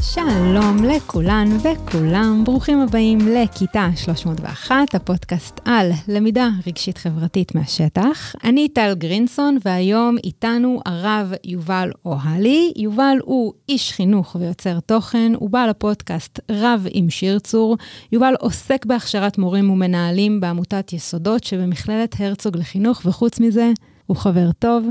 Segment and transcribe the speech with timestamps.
[0.00, 8.34] שלום לכולן וכולם, ברוכים הבאים לכיתה 301, הפודקאסט על למידה רגשית חברתית מהשטח.
[8.44, 12.72] אני טל גרינסון, והיום איתנו הרב יובל אוהלי.
[12.76, 17.76] יובל הוא איש חינוך ויוצר תוכן, הוא בעל הפודקאסט רב עם שיר צור.
[18.12, 23.72] יובל עוסק בהכשרת מורים ומנהלים בעמותת יסודות שבמכללת הרצוג לחינוך, וחוץ מזה,
[24.06, 24.86] הוא חבר טוב.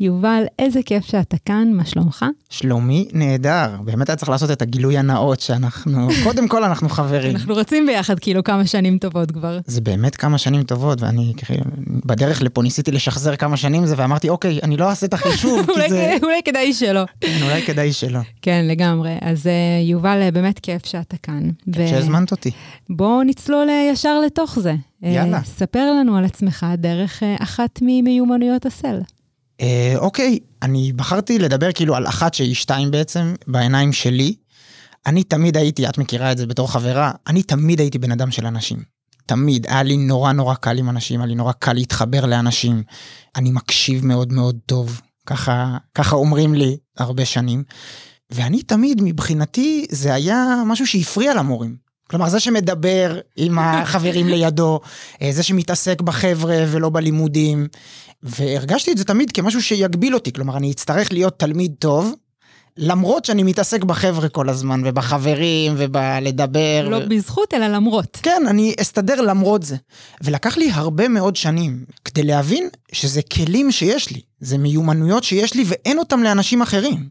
[0.00, 2.24] יובל, איזה כיף שאתה כאן, מה שלומך?
[2.50, 7.36] שלומי נהדר, באמת היה צריך לעשות את הגילוי הנאות שאנחנו, קודם כל אנחנו חברים.
[7.36, 9.58] אנחנו רצים ביחד כאילו כמה שנים טובות כבר.
[9.66, 11.64] זה באמת כמה שנים טובות, ואני כאילו,
[12.06, 15.88] בדרך לפה ניסיתי לשחזר כמה שנים זה, ואמרתי, אוקיי, אני לא אעשה את החישוב, כי
[15.90, 16.16] זה...
[16.22, 17.04] אולי כדאי שלא.
[17.20, 18.20] כן, אולי כדאי שלא.
[18.42, 19.16] כן, לגמרי.
[19.20, 19.52] אז אה,
[19.84, 21.50] יובל, אה, באמת כיף שאתה כאן.
[21.76, 21.88] ו...
[21.88, 22.50] שהזמנת אותי.
[22.90, 24.74] בואו נצלול אה, ישר לתוך זה.
[25.02, 25.42] יאללה.
[25.44, 29.00] ספר לנו על עצמך דרך אחת ממיומנויות הסל.
[29.60, 34.34] אה, אוקיי, אני בחרתי לדבר כאילו על אחת שהיא שתיים בעצם, בעיניים שלי.
[35.06, 38.46] אני תמיד הייתי, את מכירה את זה בתור חברה, אני תמיד הייתי בן אדם של
[38.46, 38.82] אנשים.
[39.26, 42.82] תמיד, היה לי נורא נורא קל עם אנשים, היה לי נורא קל להתחבר לאנשים.
[43.36, 47.64] אני מקשיב מאוד מאוד טוב, ככה, ככה אומרים לי הרבה שנים.
[48.30, 51.76] ואני תמיד, מבחינתי, זה היה משהו שהפריע למורים.
[52.12, 54.80] כלומר, זה שמדבר עם החברים לידו,
[55.22, 57.68] אה, זה שמתעסק בחבר'ה ולא בלימודים,
[58.22, 62.14] והרגשתי את זה תמיד כמשהו שיגביל אותי, כלומר, אני אצטרך להיות תלמיד טוב,
[62.76, 66.88] למרות שאני מתעסק בחבר'ה כל הזמן, ובחברים, ובלדבר.
[66.88, 67.08] לא ו...
[67.08, 68.18] בזכות, אלא למרות.
[68.22, 69.76] כן, אני אסתדר למרות זה.
[70.20, 75.64] ולקח לי הרבה מאוד שנים כדי להבין שזה כלים שיש לי, זה מיומנויות שיש לי
[75.66, 77.08] ואין אותם לאנשים אחרים.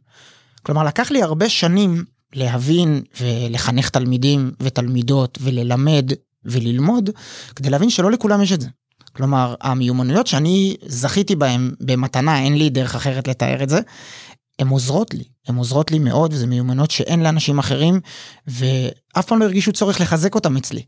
[0.63, 2.03] כלומר, לקח לי הרבה שנים
[2.35, 6.11] להבין ולחנך תלמידים ותלמידות וללמד
[6.45, 7.09] וללמוד,
[7.55, 8.67] כדי להבין שלא לכולם יש את זה.
[9.13, 13.79] כלומר, המיומנויות שאני זכיתי בהן במתנה, אין לי דרך אחרת לתאר את זה,
[14.59, 17.99] הן עוזרות לי, הן עוזרות לי מאוד, וזה מיומנויות שאין לאנשים אחרים,
[18.47, 20.81] ואף פעם לא הרגישו צורך לחזק אותם אצלי.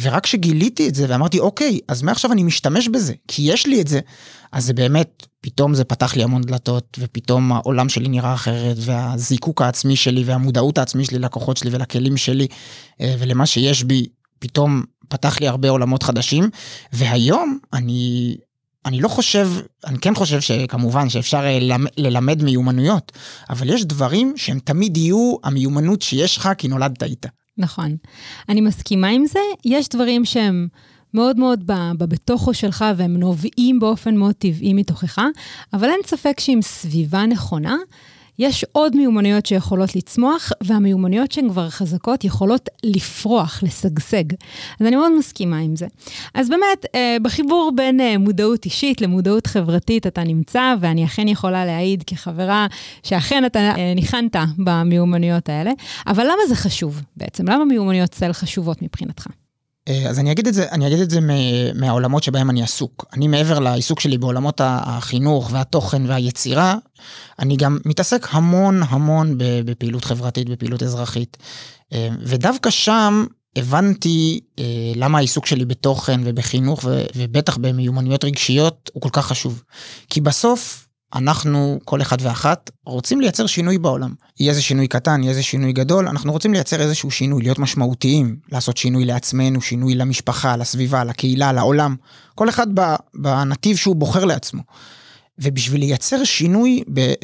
[0.00, 3.88] ורק כשגיליתי את זה ואמרתי, אוקיי, אז מעכשיו אני משתמש בזה, כי יש לי את
[3.88, 4.00] זה,
[4.52, 9.62] אז זה באמת, פתאום זה פתח לי המון דלתות, ופתאום העולם שלי נראה אחרת, והזיקוק
[9.62, 12.46] העצמי שלי, והמודעות העצמי שלי לכוחות שלי ולכלים שלי,
[13.00, 14.06] אה, ולמה שיש בי,
[14.38, 16.50] פתאום פתח לי הרבה עולמות חדשים,
[16.92, 18.36] והיום אני,
[18.86, 19.50] אני לא חושב,
[19.86, 21.58] אני כן חושב שכמובן שאפשר אה,
[21.96, 23.12] ללמד מיומנויות,
[23.50, 27.28] אבל יש דברים שהם תמיד יהיו המיומנות שיש לך כי נולדת איתה.
[27.58, 27.96] נכון.
[28.48, 30.68] אני מסכימה עם זה, יש דברים שהם...
[31.14, 31.64] מאוד מאוד
[31.98, 35.18] בבתוכו שלך והם נובעים באופן מאוד טבעי מתוכך,
[35.72, 37.76] אבל אין ספק שעם סביבה נכונה,
[38.38, 44.24] יש עוד מיומנויות שיכולות לצמוח, והמיומנויות שהן כבר חזקות יכולות לפרוח, לשגשג.
[44.80, 45.86] אז אני מאוד מסכימה עם זה.
[46.34, 51.64] אז באמת, אה, בחיבור בין אה, מודעות אישית למודעות חברתית אתה נמצא, ואני אכן יכולה
[51.64, 52.66] להעיד כחברה
[53.02, 55.72] שאכן אתה אה, ניחנת במיומנויות האלה.
[56.06, 57.50] אבל למה זה חשוב בעצם?
[57.50, 59.26] למה מיומנויות צל חשובות מבחינתך?
[59.88, 61.20] אה, אז אני אגיד את זה, אני אגיד את זה
[61.74, 63.04] מהעולמות שבהם אני עסוק.
[63.12, 66.76] אני מעבר לעיסוק שלי בעולמות החינוך והתוכן והיצירה,
[67.38, 71.36] אני גם מתעסק המון המון בפעילות חברתית, בפעילות אזרחית.
[71.92, 73.24] אה, ודווקא שם
[73.56, 74.64] הבנתי אה,
[74.96, 76.84] למה העיסוק שלי בתוכן ובחינוך
[77.16, 79.62] ובטח במיומנויות רגשיות הוא כל כך חשוב.
[80.10, 80.83] כי בסוף
[81.14, 84.14] אנחנו, כל אחד ואחת, רוצים לייצר שינוי בעולם.
[84.40, 88.36] יהיה איזה שינוי קטן, יהיה איזה שינוי גדול, אנחנו רוצים לייצר איזשהו שינוי, להיות משמעותיים,
[88.52, 91.96] לעשות שינוי לעצמנו, שינוי למשפחה, לסביבה, לקהילה, לעולם.
[92.34, 92.66] כל אחד
[93.14, 94.62] בנתיב שהוא בוחר לעצמו.
[95.38, 97.14] ובשביל לייצר שינוי ב, אה,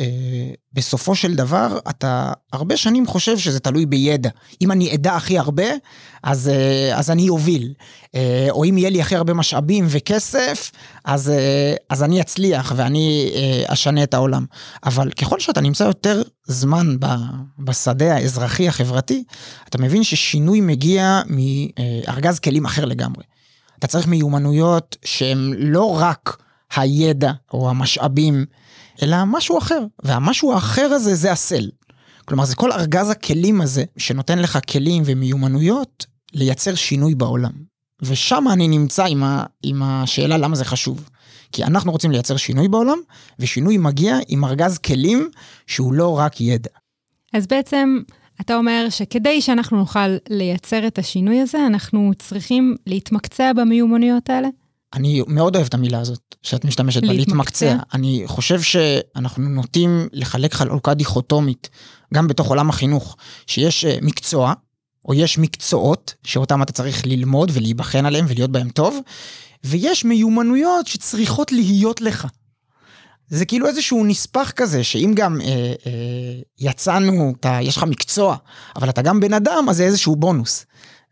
[0.73, 4.31] בסופו של דבר, אתה הרבה שנים חושב שזה תלוי בידע.
[4.63, 5.65] אם אני אדע הכי הרבה,
[6.23, 7.75] אז, אה, אז אני אוביל.
[8.15, 10.71] אה, או אם יהיה לי הכי הרבה משאבים וכסף,
[11.05, 14.45] אז, אה, אז אני אצליח ואני אה, אשנה את העולם.
[14.85, 17.07] אבל ככל שאתה נמצא יותר זמן ב,
[17.59, 19.25] בשדה האזרחי החברתי,
[19.69, 23.25] אתה מבין ששינוי מגיע מארגז כלים אחר לגמרי.
[23.79, 26.37] אתה צריך מיומנויות שהן לא רק...
[26.77, 28.45] הידע או המשאבים,
[29.03, 29.81] אלא משהו אחר.
[30.03, 31.71] והמשהו האחר הזה זה הסל.
[32.25, 37.53] כלומר, זה כל ארגז הכלים הזה שנותן לך כלים ומיומנויות לייצר שינוי בעולם.
[38.03, 41.09] ושם אני נמצא עם, ה, עם השאלה למה זה חשוב.
[41.53, 42.99] כי אנחנו רוצים לייצר שינוי בעולם,
[43.39, 45.31] ושינוי מגיע עם ארגז כלים
[45.67, 46.71] שהוא לא רק ידע.
[47.33, 47.99] אז בעצם
[48.41, 54.49] אתה אומר שכדי שאנחנו נוכל לייצר את השינוי הזה, אנחנו צריכים להתמקצע במיומנויות האלה?
[54.95, 57.77] אני מאוד אוהב את המילה הזאת, שאת משתמשת בה, להתמקצע.
[57.95, 61.71] אני חושב שאנחנו נוטים לחלק חלוקה דיכוטומית,
[62.15, 63.17] גם בתוך עולם החינוך,
[63.47, 64.53] שיש אה, מקצוע,
[65.05, 68.99] או יש מקצועות שאותם אתה צריך ללמוד ולהיבחן עליהם ולהיות בהם טוב,
[69.65, 72.27] ויש מיומנויות שצריכות להיות לך.
[73.29, 75.47] זה כאילו איזשהו נספח כזה, שאם גם אה,
[75.87, 78.37] אה, יצאנו, אתה, יש לך מקצוע,
[78.77, 80.67] אבל אתה גם בן אדם, אז זה איזשהו בונוס.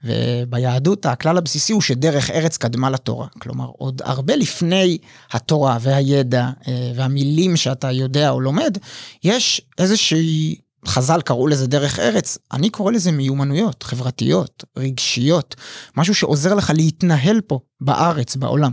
[0.04, 3.26] וביהדות הכלל הבסיסי הוא שדרך ארץ קדמה לתורה.
[3.38, 4.98] כלומר, עוד הרבה לפני
[5.32, 8.78] התורה והידע אה, והמילים שאתה יודע או לומד,
[9.24, 10.56] יש איזושהי,
[10.86, 15.56] חז"ל קראו לזה דרך ארץ, אני קורא לזה מיומנויות חברתיות, רגשיות,
[15.96, 18.72] משהו שעוזר לך להתנהל פה, בארץ, בעולם.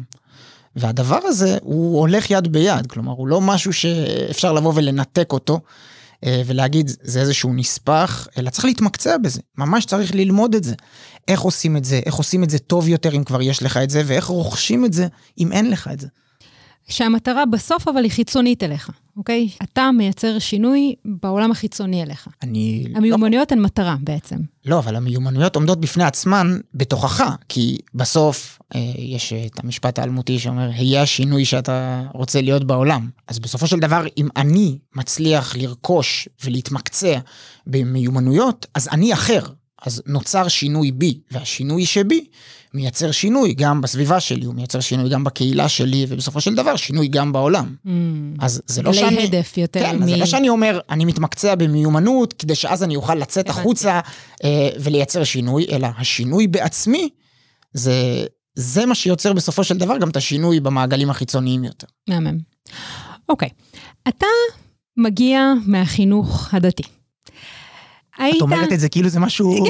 [0.75, 5.59] והדבר הזה הוא הולך יד ביד, כלומר הוא לא משהו שאפשר לבוא ולנתק אותו
[6.25, 10.75] אה, ולהגיד זה איזשהו נספח, אלא צריך להתמקצע בזה, ממש צריך ללמוד את זה.
[11.27, 13.89] איך עושים את זה, איך עושים את זה טוב יותר אם כבר יש לך את
[13.89, 15.07] זה, ואיך רוכשים את זה
[15.39, 16.07] אם אין לך את זה.
[16.87, 19.49] שהמטרה בסוף אבל היא חיצונית אליך, אוקיי?
[19.63, 22.27] אתה מייצר שינוי בעולם החיצוני אליך.
[22.43, 22.85] אני...
[22.95, 23.57] המיומנויות לא...
[23.57, 24.35] הן מטרה בעצם.
[24.65, 30.69] לא, אבל המיומנויות עומדות בפני עצמן בתוכך, כי בסוף אה, יש את המשפט האלמותי שאומר,
[30.73, 33.09] היה השינוי שאתה רוצה להיות בעולם.
[33.27, 37.19] אז בסופו של דבר, אם אני מצליח לרכוש ולהתמקצע
[37.67, 39.41] במיומנויות, אז אני אחר.
[39.85, 42.25] אז נוצר שינוי בי, והשינוי שבי
[42.75, 47.07] מייצר שינוי גם בסביבה שלי, הוא מייצר שינוי גם בקהילה שלי, ובסופו של דבר שינוי
[47.07, 47.75] גם בעולם.
[47.85, 47.89] Mm.
[48.39, 49.23] אז זה לא שאני...
[49.23, 50.09] הדף יותר כן, מ...
[50.09, 53.99] זה לא שאני אומר, אני מתמקצע במיומנות, כדי שאז אני אוכל לצאת החוצה
[54.43, 57.09] אה, ולייצר שינוי, אלא השינוי בעצמי,
[57.73, 61.87] זה, זה מה שיוצר בסופו של דבר גם את השינוי במעגלים החיצוניים יותר.
[62.09, 62.37] מהמם.
[63.29, 63.49] אוקיי,
[64.07, 64.27] אתה
[64.97, 66.83] מגיע מהחינוך הדתי.
[68.17, 68.37] היית...
[68.37, 69.55] את אומרת את זה כאילו זה משהו...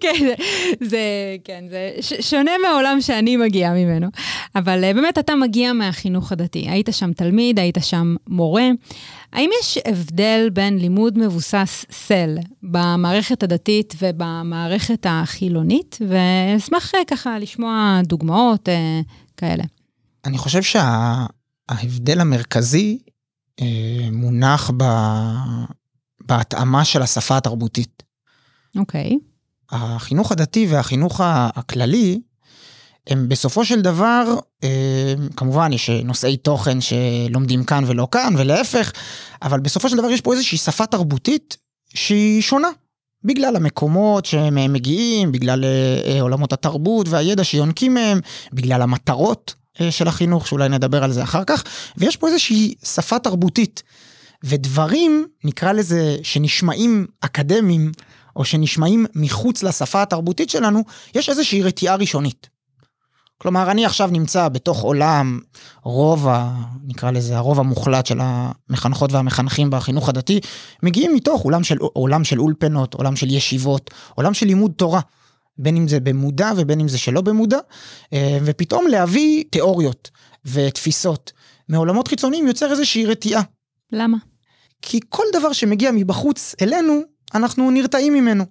[0.00, 0.34] כן, זה,
[0.80, 1.00] זה,
[1.44, 1.90] כן, זה
[2.20, 4.08] שונה מהעולם שאני מגיעה ממנו.
[4.56, 6.68] אבל uh, באמת אתה מגיע מהחינוך הדתי.
[6.68, 8.68] היית שם תלמיד, היית שם מורה.
[9.32, 15.98] האם יש הבדל בין לימוד מבוסס סל במערכת הדתית ובמערכת החילונית?
[16.08, 18.72] ואשמח uh, ככה לשמוע דוגמאות uh,
[19.36, 19.64] כאלה.
[20.24, 22.20] אני חושב שההבדל שה...
[22.20, 22.98] המרכזי
[24.12, 24.84] מונח ב...
[26.20, 28.02] בהתאמה של השפה התרבותית.
[28.76, 29.10] אוקיי.
[29.10, 29.28] Okay.
[29.70, 32.20] החינוך הדתי והחינוך הכללי,
[33.06, 34.38] הם בסופו של דבר,
[35.36, 38.92] כמובן יש נושאי תוכן שלומדים כאן ולא כאן ולהפך,
[39.42, 41.56] אבל בסופו של דבר יש פה איזושהי שפה תרבותית
[41.94, 42.68] שהיא שונה.
[43.24, 48.20] בגלל המקומות שמהם מגיעים, בגלל אה, עולמות התרבות והידע שיונקים מהם,
[48.52, 51.64] בגלל המטרות אה, של החינוך, שאולי נדבר על זה אחר כך,
[51.96, 53.82] ויש פה איזושהי שפה תרבותית.
[54.44, 57.92] ודברים, נקרא לזה, שנשמעים אקדמיים,
[58.36, 60.84] או שנשמעים מחוץ לשפה התרבותית שלנו,
[61.14, 62.48] יש איזושהי רתיעה ראשונית.
[63.38, 65.40] כלומר, אני עכשיו נמצא בתוך עולם,
[65.82, 66.54] רוב ה...
[66.84, 70.40] נקרא לזה הרוב המוחלט של המחנכות והמחנכים בחינוך הדתי,
[70.82, 75.00] מגיעים מתוך עולם של, עולם של אולפנות, עולם של ישיבות, עולם של לימוד תורה.
[75.58, 77.58] בין אם זה במודע ובין אם זה שלא במודע,
[78.12, 80.10] אה, ופתאום להביא תיאוריות
[80.44, 81.32] ותפיסות
[81.68, 83.42] מעולמות חיצוניים יוצר איזושהי רתיעה.
[83.92, 84.16] למה?
[84.82, 87.00] כי כל דבר שמגיע מבחוץ אלינו,
[87.34, 88.44] אנחנו נרתעים ממנו.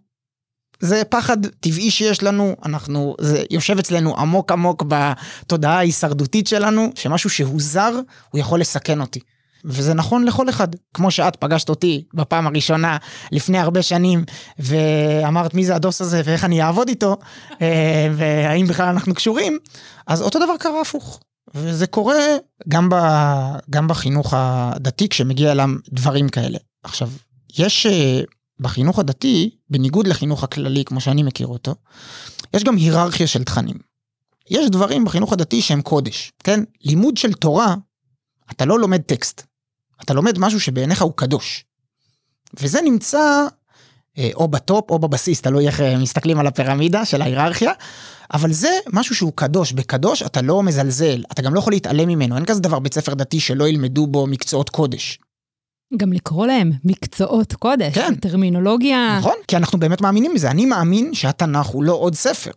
[0.79, 7.29] זה פחד טבעי שיש לנו, אנחנו, זה יושב אצלנו עמוק עמוק בתודעה ההישרדותית שלנו, שמשהו
[7.29, 7.99] שהוא זר,
[8.31, 9.19] הוא יכול לסכן אותי.
[9.65, 10.67] וזה נכון לכל אחד.
[10.93, 12.97] כמו שאת פגשת אותי בפעם הראשונה
[13.31, 14.23] לפני הרבה שנים,
[14.59, 17.17] ואמרת מי זה הדוס הזה ואיך אני אעבוד איתו,
[17.61, 19.57] אה, והאם בכלל אנחנו קשורים,
[20.07, 21.19] אז אותו דבר קרה הפוך.
[21.55, 22.15] וזה קורה
[22.67, 22.95] גם, ב,
[23.69, 26.57] גם בחינוך הדתי כשמגיע אליו דברים כאלה.
[26.83, 27.09] עכשיו,
[27.57, 28.21] יש אה,
[28.59, 31.75] בחינוך הדתי, בניגוד לחינוך הכללי כמו שאני מכיר אותו,
[32.53, 33.77] יש גם היררכיה של תכנים.
[34.49, 36.63] יש דברים בחינוך הדתי שהם קודש, כן?
[36.81, 37.75] לימוד של תורה,
[38.51, 39.43] אתה לא לומד טקסט,
[40.03, 41.65] אתה לומד משהו שבעיניך הוא קדוש.
[42.59, 43.47] וזה נמצא
[44.17, 47.71] אה, או בטופ או בבסיס, תלוי איך אה, מסתכלים על הפירמידה של ההיררכיה,
[48.33, 52.35] אבל זה משהו שהוא קדוש, בקדוש אתה לא מזלזל, אתה גם לא יכול להתעלם ממנו,
[52.35, 55.19] אין כזה דבר בית ספר דתי שלא ילמדו בו מקצועות קודש.
[55.97, 58.15] גם לקרוא להם מקצועות קודש, כן.
[58.15, 59.17] טרמינולוגיה.
[59.19, 60.51] נכון, כי אנחנו באמת מאמינים בזה.
[60.51, 62.51] אני מאמין שהתנ"ך הוא לא עוד ספר,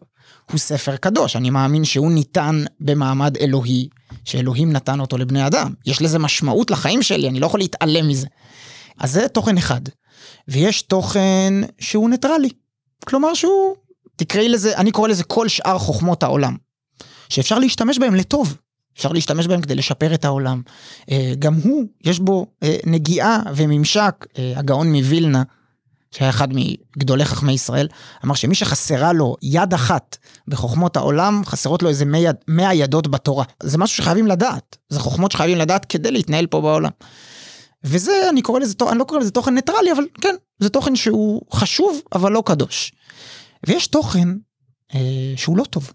[0.50, 1.36] הוא ספר קדוש.
[1.36, 3.88] אני מאמין שהוא ניתן במעמד אלוהי,
[4.24, 5.72] שאלוהים נתן אותו לבני אדם.
[5.86, 8.26] יש לזה משמעות לחיים שלי, אני לא יכול להתעלם מזה.
[8.98, 9.80] אז זה תוכן אחד.
[10.48, 12.48] ויש תוכן שהוא ניטרלי.
[13.06, 13.74] כלומר שהוא,
[14.16, 16.56] תקראי לזה, אני קורא לזה כל שאר חוכמות העולם.
[17.28, 18.56] שאפשר להשתמש בהם לטוב.
[18.96, 20.62] אפשר להשתמש בהם כדי לשפר את העולם.
[21.10, 25.42] אה, גם הוא, יש בו אה, נגיעה וממשק, אה, הגאון מווילנה,
[26.14, 27.88] שהיה אחד מגדולי חכמי ישראל,
[28.24, 30.16] אמר שמי שחסרה לו יד אחת
[30.48, 32.04] בחוכמות העולם, חסרות לו איזה
[32.48, 33.44] מאה ידות בתורה.
[33.62, 36.90] זה משהו שחייבים לדעת, זה חוכמות שחייבים לדעת כדי להתנהל פה בעולם.
[37.84, 41.42] וזה, אני קורא לזה, אני לא קורא לזה תוכן ניטרלי, אבל כן, זה תוכן שהוא
[41.52, 42.92] חשוב, אבל לא קדוש.
[43.66, 44.28] ויש תוכן
[44.94, 45.92] אה, שהוא לא טוב.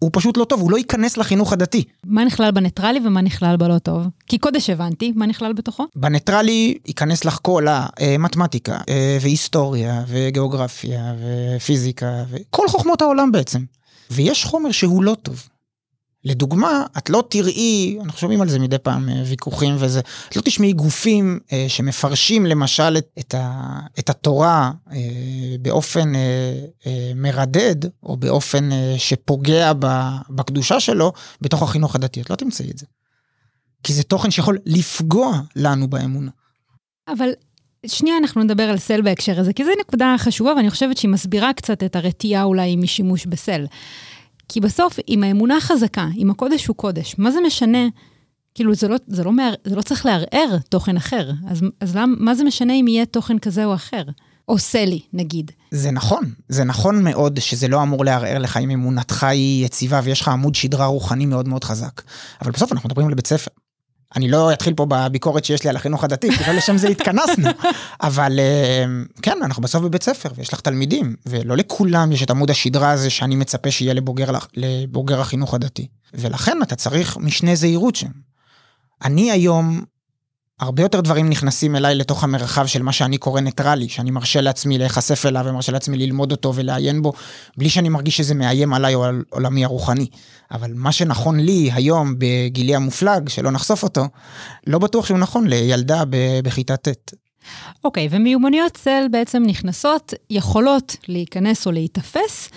[0.00, 1.84] הוא פשוט לא טוב, הוא לא ייכנס לחינוך הדתי.
[2.04, 4.06] מה נכלל בניטרלי ומה נכלל בלא טוב?
[4.26, 5.86] כי קודש הבנתי, מה נכלל בתוכו?
[5.96, 11.14] בניטרלי ייכנס לך כל המתמטיקה, אה, והיסטוריה, וגיאוגרפיה,
[11.56, 13.64] ופיזיקה, וכל חוכמות העולם בעצם.
[14.10, 15.48] ויש חומר שהוא לא טוב.
[16.24, 20.42] לדוגמה, את לא תראי, אנחנו שומעים על זה מדי פעם אה, ויכוחים וזה, את לא
[20.42, 24.98] תשמעי גופים אה, שמפרשים למשל את, את, ה, את התורה אה,
[25.62, 26.20] באופן אה,
[26.86, 29.86] אה, מרדד, או באופן אה, שפוגע ב,
[30.30, 32.86] בקדושה שלו, בתוך החינוך הדתי, את לא תמצאי את זה.
[33.82, 36.30] כי זה תוכן שיכול לפגוע לנו באמונה.
[37.08, 37.30] אבל
[37.86, 41.52] שנייה אנחנו נדבר על סל בהקשר הזה, כי זו נקודה חשובה ואני חושבת שהיא מסבירה
[41.52, 43.66] קצת את הרתיעה אולי משימוש בסל.
[44.52, 47.88] כי בסוף, אם האמונה חזקה, אם הקודש הוא קודש, מה זה משנה?
[48.54, 51.30] כאילו, זה לא, זה לא, מער, זה לא צריך לערער תוכן אחר.
[51.48, 54.02] אז, אז למ, מה זה משנה אם יהיה תוכן כזה או אחר?
[54.48, 55.50] או סלי, נגיד.
[55.70, 60.20] זה נכון, זה נכון מאוד שזה לא אמור לערער לך אם אמונתך היא יציבה ויש
[60.20, 62.02] לך עמוד שדרה רוחני מאוד מאוד חזק.
[62.42, 63.50] אבל בסוף אנחנו מדברים על בית ספר.
[64.16, 67.48] אני לא אתחיל פה בביקורת שיש לי על החינוך הדתי, כי לא לשם זה התכנסנו.
[68.02, 68.84] אבל אה,
[69.22, 73.10] כן, אנחנו בסוף בבית ספר, ויש לך תלמידים, ולא לכולם יש את עמוד השדרה הזה
[73.10, 75.86] שאני מצפה שיהיה לבוגר, לבוגר החינוך הדתי.
[76.14, 78.10] ולכן אתה צריך משנה זהירות שם.
[79.04, 79.84] אני היום
[80.60, 84.78] הרבה יותר דברים נכנסים אליי לתוך המרחב של מה שאני קורא ניטרלי, שאני מרשה לעצמי
[84.78, 87.12] להיחשף אליו ומרשה לעצמי ללמוד אותו ולעיין בו,
[87.56, 90.06] בלי שאני מרגיש שזה מאיים עליי או על עולמי הרוחני.
[90.50, 94.04] אבל מה שנכון לי היום בגילי המופלג, שלא נחשוף אותו,
[94.66, 96.02] לא בטוח שהוא נכון לילדה
[96.44, 96.88] בכיתה ט'.
[97.84, 102.50] אוקיי, okay, ומיומנויות צל בעצם נכנסות, יכולות להיכנס או להיתפס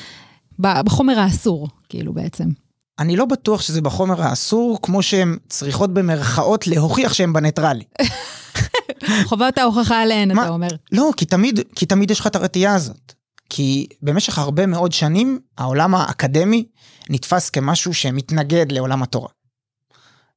[0.60, 2.63] בחומר האסור, כאילו בעצם.
[3.00, 7.84] אני לא בטוח שזה בחומר האסור, כמו שהן צריכות במרכאות להוכיח שהן בניטרלי.
[9.30, 10.68] חובת ההוכחה עליהן, אתה אומר.
[10.92, 13.14] לא, כי תמיד, כי תמיד יש לך את הרתיעה הזאת.
[13.50, 16.66] כי במשך הרבה מאוד שנים, העולם האקדמי
[17.10, 19.30] נתפס כמשהו שמתנגד לעולם התורה.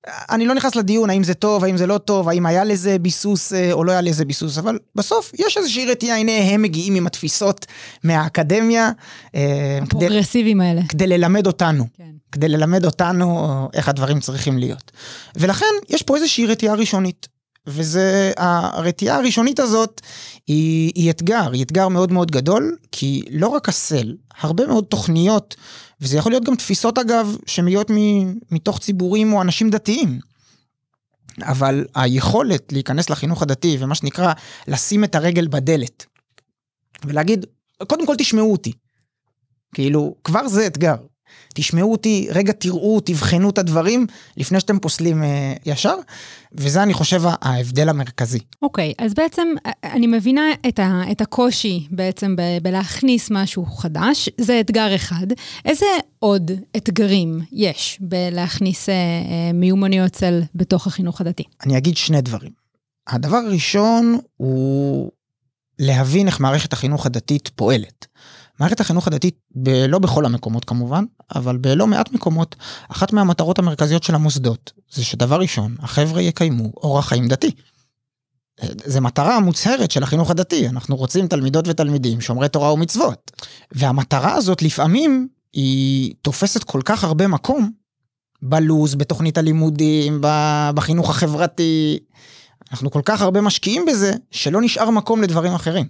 [0.08, 3.52] אני לא נכנס לדיון האם זה טוב, האם זה לא טוב, האם היה לזה ביסוס
[3.52, 7.06] אה, או לא היה לזה ביסוס, אבל בסוף יש איזושהי רתיעה, הנה הם מגיעים עם
[7.06, 7.66] התפיסות
[8.04, 8.90] מהאקדמיה.
[9.34, 10.82] אה, הפרוגרסיביים האלה.
[10.88, 11.84] כדי ללמד אותנו.
[11.96, 12.04] כן.
[12.32, 14.92] כדי ללמד אותנו איך הדברים צריכים להיות.
[15.36, 17.28] ולכן יש פה איזושהי רתיעה ראשונית.
[17.66, 20.00] וזה, הרתיעה הראשונית הזאת
[20.46, 25.56] היא, היא אתגר, היא אתגר מאוד מאוד גדול, כי לא רק הסל, הרבה מאוד תוכניות,
[26.00, 27.90] וזה יכול להיות גם תפיסות אגב, שמגיעות
[28.50, 30.20] מתוך ציבורים או אנשים דתיים.
[31.42, 34.32] אבל היכולת להיכנס לחינוך הדתי ומה שנקרא
[34.68, 36.06] לשים את הרגל בדלת
[37.04, 37.46] ולהגיד
[37.86, 38.72] קודם כל תשמעו אותי.
[39.74, 40.96] כאילו כבר זה אתגר
[41.56, 45.94] תשמעו אותי, רגע תראו, תבחנו את הדברים לפני שאתם פוסלים אה, ישר,
[46.52, 48.38] וזה אני חושב ההבדל המרכזי.
[48.62, 53.66] אוקיי, okay, אז בעצם אה, אני מבינה את, ה, את הקושי בעצם ב, בלהכניס משהו
[53.66, 55.26] חדש, זה אתגר אחד.
[55.64, 55.86] איזה
[56.18, 61.44] עוד אתגרים יש בלהכניס אה, אה, מיומנויות צל בתוך החינוך הדתי?
[61.66, 62.52] אני אגיד שני דברים.
[63.06, 65.10] הדבר הראשון הוא
[65.78, 68.06] להבין איך מערכת החינוך הדתית פועלת.
[68.60, 72.56] מערכת החינוך הדתית, ב- לא בכל המקומות כמובן, אבל בלא מעט מקומות,
[72.88, 77.50] אחת מהמטרות המרכזיות של המוסדות, זה שדבר ראשון, החבר'ה יקיימו אורח חיים דתי.
[78.84, 83.32] זה מטרה מוצהרת של החינוך הדתי, אנחנו רוצים תלמידות ותלמידים שומרי תורה ומצוות.
[83.72, 87.70] והמטרה הזאת לפעמים היא תופסת כל כך הרבה מקום,
[88.42, 90.20] בלוז, בתוכנית הלימודים,
[90.74, 91.98] בחינוך החברתי.
[92.72, 95.86] אנחנו כל כך הרבה משקיעים בזה, שלא נשאר מקום לדברים אחרים.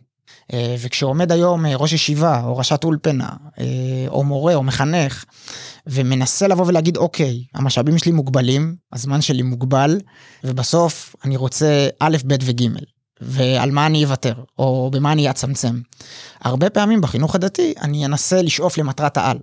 [0.52, 3.64] אה, וכשעומד היום אה, ראש ישיבה או ראשת אולפנה אה,
[4.08, 5.24] או מורה או מחנך
[5.86, 10.00] ומנסה לבוא ולהגיד אוקיי המשאבים שלי מוגבלים הזמן שלי מוגבל
[10.44, 12.62] ובסוף אני רוצה א' ב' וג'
[13.20, 15.80] ועל מה אני אוותר או במה אני אצמצם.
[16.40, 19.38] הרבה פעמים בחינוך הדתי אני אנסה לשאוף למטרת העל.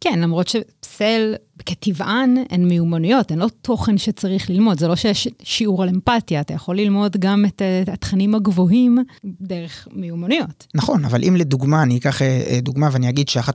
[0.00, 1.34] כן, למרות שפסל
[1.66, 6.54] כטבען הן מיומנויות, הן לא תוכן שצריך ללמוד, זה לא שיש שיעור על אמפתיה, אתה
[6.54, 7.62] יכול ללמוד גם את
[7.92, 10.66] התכנים הגבוהים דרך מיומנויות.
[10.74, 13.54] נכון, אבל אם לדוגמה, אני אקח אה, דוגמה ואני אגיד שאחת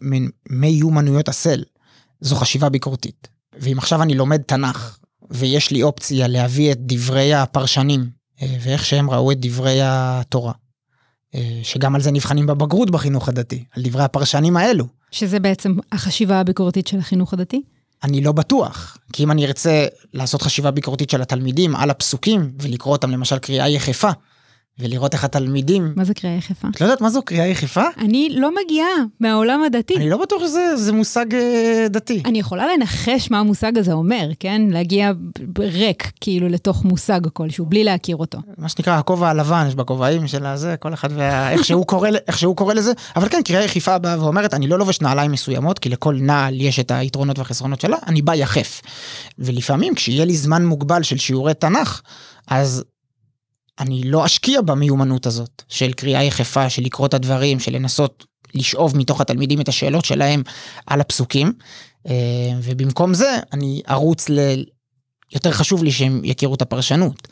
[0.49, 1.63] מיומנויות הסל
[2.21, 3.27] זו חשיבה ביקורתית,
[3.59, 4.97] ואם עכשיו אני לומד תנ"ך
[5.31, 8.09] ויש לי אופציה להביא את דברי הפרשנים
[8.41, 10.53] אה, ואיך שהם ראו את דברי התורה,
[11.35, 14.85] אה, שגם על זה נבחנים בבגרות בחינוך הדתי, על דברי הפרשנים האלו.
[15.11, 17.61] שזה בעצם החשיבה הביקורתית של החינוך הדתי?
[18.03, 22.95] אני לא בטוח, כי אם אני ארצה לעשות חשיבה ביקורתית של התלמידים על הפסוקים ולקרוא
[22.95, 24.09] אותם למשל קריאה יחפה,
[24.79, 25.93] ולראות איך התלמידים...
[25.95, 26.67] מה זה קריאה יחפה?
[26.75, 27.83] את לא יודעת מה זו קריאה יחפה?
[27.97, 29.95] אני לא מגיעה מהעולם הדתי.
[29.95, 32.23] אני לא בטוח שזה מושג אה, דתי.
[32.25, 34.61] אני יכולה לנחש מה המושג הזה אומר, כן?
[34.69, 35.11] להגיע
[35.59, 38.37] ריק, כאילו, לתוך מושג כלשהו, בלי להכיר אותו.
[38.57, 42.73] מה שנקרא הכובע הלבן, יש בכובעים של הזה, כל אחד ואיך שהוא קורא, שהוא קורא
[42.73, 42.91] לזה.
[43.15, 46.79] אבל כן, קריאה יחיפה באה ואומרת, אני לא לובש נעליים מסוימות, כי לכל נעל יש
[46.79, 48.81] את היתרונות והחסרונות שלה, אני בא יחף.
[49.39, 52.01] ולפעמים, כשיהיה לי זמן מוגבל של שיעורי תנ"ך,
[52.47, 52.83] אז
[53.79, 58.97] אני לא אשקיע במיומנות הזאת של קריאה יחפה, של לקרוא את הדברים, של לנסות לשאוב
[58.97, 60.43] מתוך התלמידים את השאלות שלהם
[60.87, 61.53] על הפסוקים.
[62.07, 62.13] אה,
[62.63, 64.39] ובמקום זה אני ארוץ ל...
[65.33, 67.27] יותר חשוב לי שהם יכירו את הפרשנות.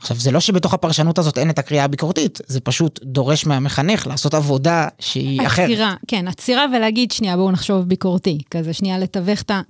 [0.00, 4.34] עכשיו זה לא שבתוך הפרשנות הזאת אין את הקריאה הביקורתית, זה פשוט דורש מהמחנך לעשות
[4.34, 5.64] עבודה שהיא אחרת.
[5.64, 9.60] עצירה, כן, עצירה ולהגיד שנייה בואו נחשוב ביקורתי, כזה שנייה לתווך את ה...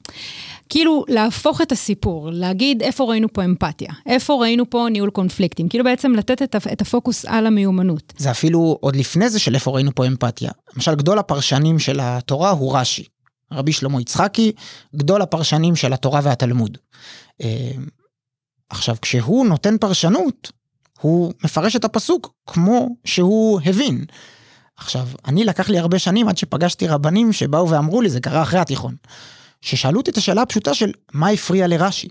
[0.68, 5.84] כאילו להפוך את הסיפור, להגיד איפה ראינו פה אמפתיה, איפה ראינו פה ניהול קונפליקטים, כאילו
[5.84, 8.12] בעצם לתת את, את הפוקוס על המיומנות.
[8.16, 10.50] זה אפילו עוד לפני זה של איפה ראינו פה אמפתיה.
[10.76, 13.04] למשל גדול הפרשנים של התורה הוא רש"י,
[13.52, 14.52] רבי שלמה יצחקי,
[14.96, 16.78] גדול הפרשנים של התורה והתלמוד.
[18.70, 20.52] עכשיו, כשהוא נותן פרשנות,
[21.00, 24.04] הוא מפרש את הפסוק כמו שהוא הבין.
[24.76, 28.60] עכשיו, אני לקח לי הרבה שנים עד שפגשתי רבנים שבאו ואמרו לי, זה קרה אחרי
[28.60, 28.96] התיכון,
[29.60, 32.08] ששאלו אותי את השאלה הפשוטה של מה הפריע לרש"י.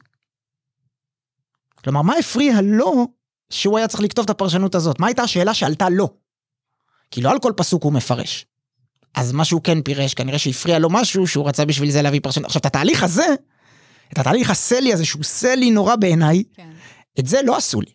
[1.83, 3.07] כלומר, מה הפריע לו
[3.49, 4.99] שהוא היה צריך לכתוב את הפרשנות הזאת?
[4.99, 6.09] מה הייתה השאלה שעלתה לו?
[7.11, 8.45] כי לא על כל פסוק הוא מפרש.
[9.15, 12.45] אז מה שהוא כן פירש, כנראה שהפריע לו משהו שהוא רצה בשביל זה להביא פרשנות.
[12.45, 13.25] עכשיו, את התהליך הזה,
[14.13, 16.69] את התהליך הסלי הזה, שהוא סלי נורא בעיניי, כן.
[17.19, 17.91] את זה לא עשו לי,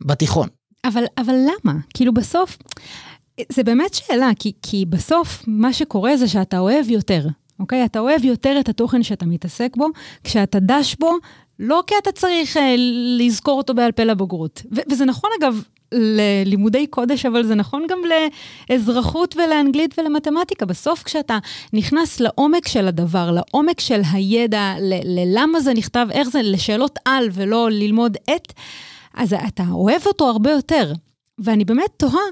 [0.00, 0.48] בתיכון.
[0.84, 1.72] אבל, אבל למה?
[1.94, 2.58] כאילו בסוף,
[3.52, 7.26] זה באמת שאלה, כי, כי בסוף מה שקורה זה שאתה אוהב יותר,
[7.60, 7.84] אוקיי?
[7.84, 9.88] אתה אוהב יותר את התוכן שאתה מתעסק בו,
[10.24, 11.12] כשאתה דש בו,
[11.58, 12.74] לא כי אתה צריך אה,
[13.18, 14.62] לזכור אותו בעל פה לבגרות.
[14.76, 17.98] ו- וזה נכון אגב ללימודי קודש, אבל זה נכון גם
[18.70, 20.66] לאזרחות ולאנגלית ולמתמטיקה.
[20.66, 21.38] בסוף כשאתה
[21.72, 27.70] נכנס לעומק של הדבר, לעומק של הידע, ללמה זה נכתב, איך זה, לשאלות על ולא
[27.70, 28.52] ללמוד את,
[29.14, 30.92] אז אתה אוהב אותו הרבה יותר.
[31.38, 32.24] ואני באמת תוהה,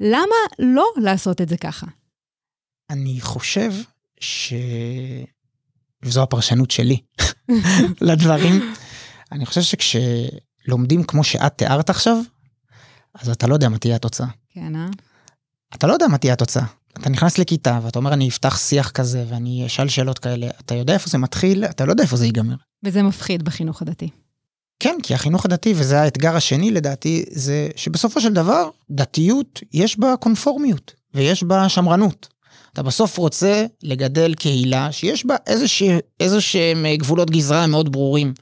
[0.00, 1.86] למה לא לעשות את זה ככה?
[2.90, 3.72] אני חושב
[4.20, 4.54] ש...
[6.02, 6.96] וזו הפרשנות שלי
[8.08, 8.72] לדברים.
[9.32, 12.16] אני חושב שכשלומדים כמו שאת תיארת עכשיו,
[13.20, 14.26] אז אתה לא יודע מה תהיה התוצאה.
[14.54, 14.86] כן, אה?
[15.74, 16.64] אתה לא יודע מה תהיה התוצאה.
[16.92, 20.94] אתה נכנס לכיתה ואתה אומר אני אפתח שיח כזה ואני אשאל שאלות כאלה, אתה יודע
[20.94, 22.54] איפה זה מתחיל, אתה לא יודע איפה זה ייגמר.
[22.84, 24.10] וזה מפחיד בחינוך הדתי.
[24.80, 30.14] כן, כי החינוך הדתי, וזה האתגר השני לדעתי, זה שבסופו של דבר, דתיות, יש בה
[30.20, 32.28] קונפורמיות, ויש בה שמרנות.
[32.72, 35.36] אתה בסוף רוצה לגדל קהילה שיש בה
[36.20, 38.32] איזה שהם גבולות גזרה מאוד ברורים,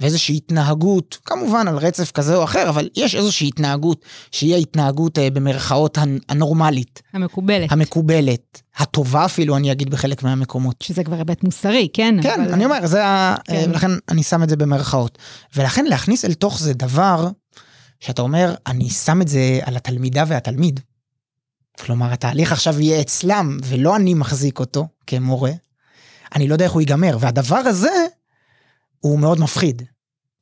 [0.00, 5.30] ואיזושהי התנהגות, כמובן על רצף כזה או אחר, אבל יש איזושהי התנהגות שהיא ההתנהגות אה,
[5.30, 7.02] במרכאות הנורמלית.
[7.12, 7.72] המקובלת.
[7.72, 8.62] המקובלת.
[8.76, 10.76] הטובה אפילו, אני אגיד בחלק מהמקומות.
[10.82, 12.14] שזה כבר היבט מוסרי, כן.
[12.22, 12.52] כן, אבל...
[12.52, 13.34] אני אומר, זה ה...
[13.44, 13.70] כן.
[13.70, 15.18] ולכן אני שם את זה במרכאות.
[15.56, 17.28] ולכן להכניס אל תוך זה דבר,
[18.00, 20.80] שאתה אומר, אני שם את זה על התלמידה והתלמיד.
[21.78, 25.52] כלומר, התהליך עכשיו יהיה אצלם, ולא אני מחזיק אותו כמורה.
[26.34, 28.06] אני לא יודע איך הוא ייגמר, והדבר הזה
[29.00, 29.82] הוא מאוד מפחיד.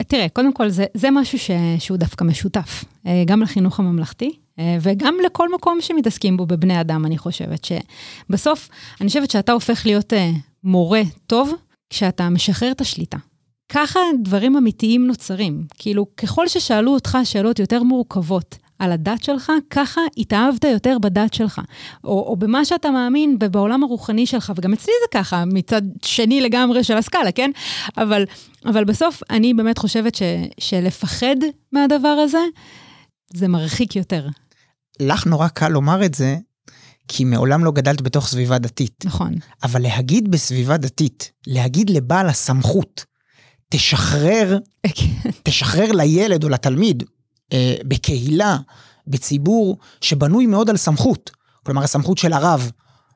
[0.03, 4.79] תראה, קודם כל זה, זה משהו ש, שהוא דווקא משותף, אה, גם לחינוך הממלכתי אה,
[4.81, 8.69] וגם לכל מקום שמתעסקים בו בבני אדם, אני חושבת שבסוף,
[9.01, 10.31] אני חושבת שאתה הופך להיות אה,
[10.65, 11.53] מורה טוב
[11.91, 13.17] כשאתה משחרר את השליטה.
[13.69, 15.67] ככה דברים אמיתיים נוצרים.
[15.79, 21.61] כאילו, ככל ששאלו אותך שאלות יותר מורכבות על הדת שלך, ככה התאהבת יותר בדת שלך.
[22.05, 26.85] או, או במה שאתה מאמין ובעולם הרוחני שלך, וגם אצלי זה ככה, מצד שני לגמרי
[26.85, 27.51] של הסקאלה, כן?
[27.97, 28.25] אבל,
[28.65, 30.23] אבל בסוף אני באמת חושבת ש,
[30.61, 31.37] שלפחד
[31.73, 32.43] מהדבר הזה,
[33.35, 34.29] זה מרחיק יותר.
[35.01, 36.37] לך נורא קל לומר את זה,
[37.09, 39.05] כי מעולם לא גדלת בתוך סביבה דתית.
[39.05, 39.35] נכון.
[39.63, 43.05] אבל להגיד בסביבה דתית, להגיד לבעל הסמכות,
[43.71, 45.31] תשחרר, כן.
[45.43, 47.18] תשחרר לילד או לתלמיד, אה,
[47.85, 48.57] בקהילה,
[49.07, 51.31] בציבור שבנוי מאוד על סמכות.
[51.67, 52.71] כלומר, הסמכות של הרב,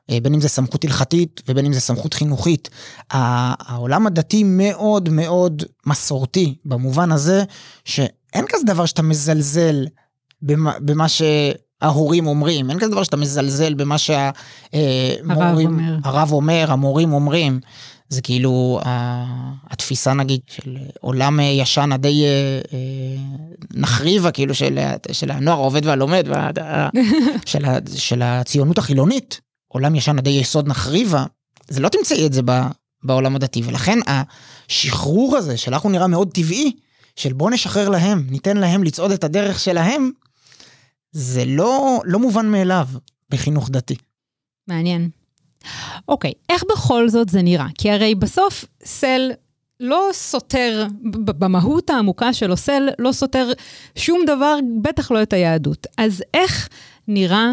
[0.09, 2.69] אה, בין אם זה סמכות הלכתית ובין אם זה סמכות חינוכית.
[3.11, 7.43] העולם הדתי מאוד מאוד מסורתי, במובן הזה
[7.85, 9.85] שאין כזה דבר שאתה מזלזל
[10.41, 17.13] במה, במה שההורים אומרים, אין כזה דבר שאתה מזלזל במה שהמורים, הרב הרב אומר, המורים
[17.13, 17.59] אומרים.
[18.13, 18.79] זה כאילו
[19.69, 22.77] התפיסה נגיד של עולם ישן הדי אה,
[23.73, 24.79] נחריבה כאילו של,
[25.11, 26.27] של הנוער העובד והלומד
[27.45, 31.25] של, של הציונות החילונית עולם ישן הדי יסוד נחריבה
[31.67, 32.41] זה לא תמצאי את זה
[33.03, 36.71] בעולם הדתי ולכן השחרור הזה שלך הוא נראה מאוד טבעי
[37.15, 40.11] של בוא נשחרר להם ניתן להם לצעוד את הדרך שלהם
[41.11, 42.87] זה לא, לא מובן מאליו
[43.29, 43.95] בחינוך דתי.
[44.67, 45.09] מעניין.
[46.07, 47.67] אוקיי, איך בכל זאת זה נראה?
[47.77, 49.31] כי הרי בסוף סל
[49.79, 53.51] לא סותר, במהות העמוקה שלו, סל לא סותר
[53.95, 55.87] שום דבר, בטח לא את היהדות.
[55.97, 56.69] אז איך
[57.07, 57.51] נראה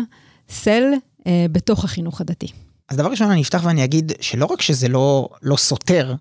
[0.48, 0.84] סל
[1.26, 2.46] אה, בתוך החינוך הדתי?
[2.88, 6.14] אז דבר ראשון אני אפתח ואני אגיד שלא רק שזה לא, לא סותר,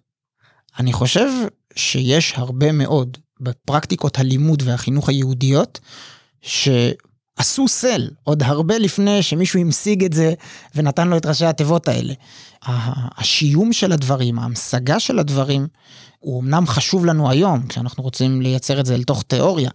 [0.79, 1.29] אני חושב
[1.75, 5.79] שיש הרבה מאוד בפרקטיקות הלימוד והחינוך היהודיות,
[7.39, 10.33] שעשו סל עוד הרבה לפני שמישהו המשיג את זה
[10.75, 12.13] ונתן לו את ראשי התיבות האלה.
[13.17, 15.67] השיום של הדברים, ההמשגה של הדברים,
[16.19, 19.69] הוא אמנם חשוב לנו היום, כשאנחנו רוצים לייצר את זה לתוך תיאוריה,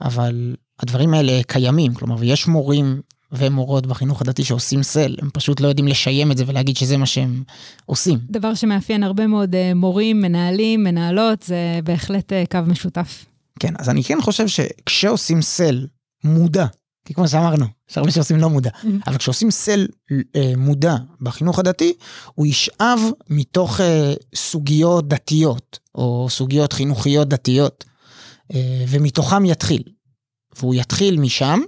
[0.00, 3.00] אבל הדברים האלה קיימים, כלומר, ויש מורים
[3.32, 7.06] ומורות בחינוך הדתי שעושים סל, הם פשוט לא יודעים לשיים את זה ולהגיד שזה מה
[7.06, 7.42] שהם
[7.86, 8.18] עושים.
[8.30, 13.24] דבר שמאפיין הרבה מאוד אה, מורים, מנהלים, מנהלות, זה בהחלט אה, קו משותף.
[13.60, 15.86] כן, אז אני כן חושב שכשעושים סל
[16.24, 16.66] מודע,
[17.04, 18.86] כי כמו שאמרנו, יש הרבה שעושים לא מודע, mm-hmm.
[19.06, 19.86] אבל כשעושים סל
[20.36, 21.92] אה, מודע בחינוך הדתי,
[22.34, 27.84] הוא ישאב מתוך אה, סוגיות דתיות, או סוגיות חינוכיות דתיות,
[28.54, 29.82] אה, ומתוכם יתחיל.
[30.58, 31.60] והוא יתחיל משם,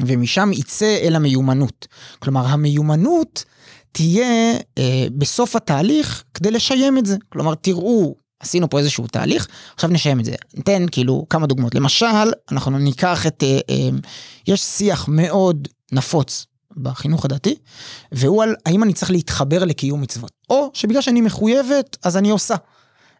[0.00, 1.88] ומשם יצא אל המיומנות.
[2.18, 3.44] כלומר, המיומנות
[3.92, 7.16] תהיה אה, בסוף התהליך כדי לשיים את זה.
[7.28, 10.34] כלומר, תראו, עשינו פה איזשהו תהליך, עכשיו נשיים את זה.
[10.54, 11.74] ניתן כאילו כמה דוגמאות.
[11.74, 13.88] למשל, אנחנו ניקח את, אה, אה,
[14.46, 17.54] יש שיח מאוד נפוץ בחינוך הדתי,
[18.12, 20.32] והוא על האם אני צריך להתחבר לקיום מצוות.
[20.50, 22.54] או שבגלל שאני מחויבת, אז אני עושה.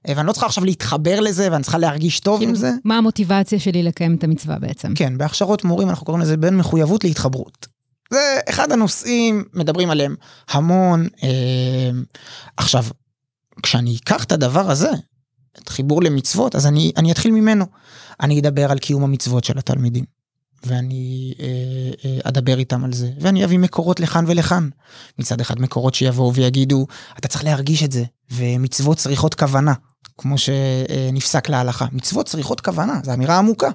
[0.09, 2.71] ואני לא צריכה עכשיו להתחבר לזה, ואני צריכה להרגיש טוב עם זה.
[2.85, 4.95] מה המוטיבציה שלי לקיים את המצווה בעצם?
[4.95, 7.67] כן, בהכשרות מורים אנחנו קוראים לזה בין מחויבות להתחברות.
[8.11, 10.15] זה אחד הנושאים, מדברים עליהם
[10.51, 11.09] המון.
[11.23, 11.29] אה,
[12.57, 12.85] עכשיו,
[13.63, 14.91] כשאני אקח את הדבר הזה,
[15.69, 17.65] חיבור למצוות, אז אני, אני אתחיל ממנו.
[18.21, 20.05] אני אדבר על קיום המצוות של התלמידים.
[20.67, 21.47] ואני אה,
[22.05, 24.69] אה, אדבר איתם על זה, ואני אביא מקורות לכאן ולכאן.
[25.19, 26.87] מצד אחד מקורות שיבואו ויגידו,
[27.19, 29.75] אתה צריך להרגיש את זה, ומצוות צריכות כוונה.
[30.19, 31.87] כמו שנפסק להלכה.
[31.93, 33.71] מצוות צריכות כוונה, זו אמירה עמוקה.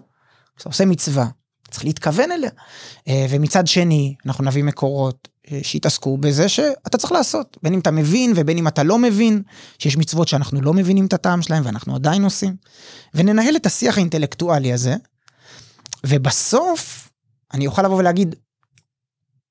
[0.55, 1.27] כשאתה עושה מצווה,
[1.71, 2.49] צריך להתכוון אליה.
[3.07, 7.91] אה, ומצד שני, אנחנו נביא מקורות אה, שיתעסקו בזה שאתה צריך לעשות, בין אם אתה
[7.91, 9.41] מבין ובין אם אתה לא מבין,
[9.79, 12.55] שיש מצוות שאנחנו לא מבינים את הטעם שלהם ואנחנו עדיין עושים.
[13.13, 14.95] וננהל את השיח האינטלקטואלי הזה,
[16.05, 17.09] ובסוף
[17.53, 18.35] אני אוכל לבוא ולהגיד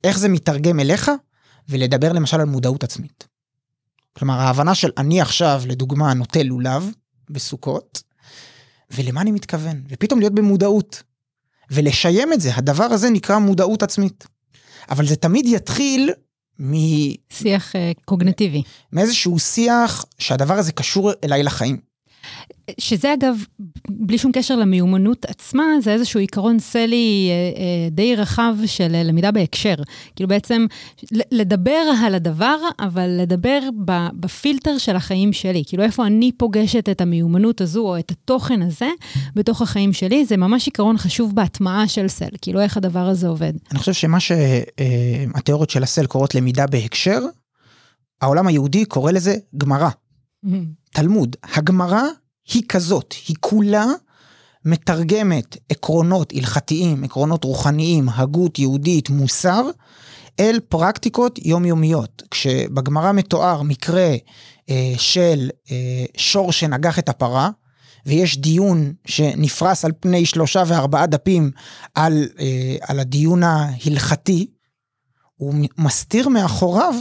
[0.05, 1.11] איך זה מתרגם אליך,
[1.69, 3.27] ולדבר למשל על מודעות עצמית.
[4.19, 6.91] כלומר, ההבנה של אני עכשיו, לדוגמה, נוטה לולב
[7.31, 8.03] בסוכות,
[8.91, 9.83] ולמה אני מתכוון?
[9.89, 11.03] ופתאום להיות במודעות.
[11.71, 14.27] ולשיים את זה, הדבר הזה נקרא מודעות עצמית.
[14.91, 16.11] אבל זה תמיד יתחיל
[16.61, 16.73] מ...
[17.31, 18.63] שיח uh, קוגנטיבי.
[18.93, 21.86] מאיזשהו שיח שהדבר הזה קשור אליי לחיים.
[22.79, 23.37] שזה אגב,
[23.89, 29.03] בלי שום קשר למיומנות עצמה, זה איזשהו עיקרון סלי אה, אה, די רחב של אה,
[29.03, 29.75] למידה בהקשר.
[30.17, 30.67] כאילו בעצם
[31.33, 33.61] לדבר על הדבר, אבל לדבר
[34.15, 35.63] בפילטר של החיים שלי.
[35.67, 38.89] כאילו איפה אני פוגשת את המיומנות הזו או את התוכן הזה
[39.35, 42.29] בתוך החיים שלי, זה ממש עיקרון חשוב בהטמעה של סל.
[42.43, 43.53] כאילו איך הדבר הזה עובד.
[43.71, 47.21] אני חושב שמה שהתיאוריות של הסל קוראות למידה בהקשר,
[48.21, 49.89] העולם היהודי קורא לזה גמרא.
[50.93, 51.37] תלמוד.
[51.55, 52.03] הגמרא
[52.55, 53.87] היא כזאת, היא כולה
[54.65, 59.63] מתרגמת עקרונות הלכתיים, עקרונות רוחניים, הגות יהודית, מוסר,
[60.41, 62.23] אל פרקטיקות יומיומיות.
[62.31, 64.15] כשבגמרא מתואר מקרה
[64.71, 67.51] אה, של אה, שור שנגח את הפרה,
[68.07, 71.51] ויש דיון שנפרס על פני שלושה וארבעה דפים
[71.95, 74.47] על, אה, על הדיון ההלכתי,
[75.37, 76.95] הוא מסתיר מאחוריו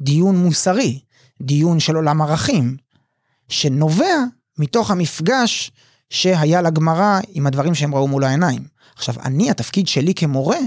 [0.00, 1.00] דיון מוסרי,
[1.42, 2.76] דיון של עולם ערכים,
[3.48, 4.24] שנובע
[4.58, 5.70] מתוך המפגש
[6.10, 8.62] שהיה לגמרא עם הדברים שהם ראו מול העיניים.
[8.96, 10.58] עכשיו, אני, התפקיד שלי כמורה...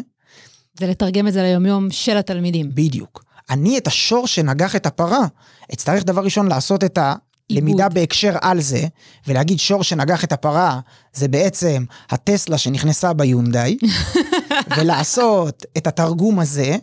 [0.79, 2.69] זה לתרגם את זה ליומיום של התלמידים.
[2.73, 3.23] בדיוק.
[3.49, 5.27] אני, את השור שנגח את הפרה,
[5.73, 7.13] אצטרך דבר ראשון לעשות את ה...
[7.49, 8.87] למידה בהקשר על זה,
[9.27, 10.79] ולהגיד שור שנגח את הפרה,
[11.13, 13.77] זה בעצם הטסלה שנכנסה ביונדאי,
[14.77, 16.77] ולעשות את התרגום הזה,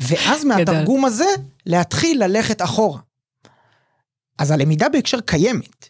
[0.00, 1.28] ואז מהתרגום הזה
[1.66, 3.00] להתחיל ללכת אחורה.
[4.38, 5.88] אז הלמידה בהקשר קיימת.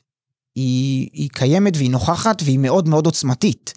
[0.57, 3.73] היא, היא קיימת והיא נוכחת והיא מאוד מאוד עוצמתית.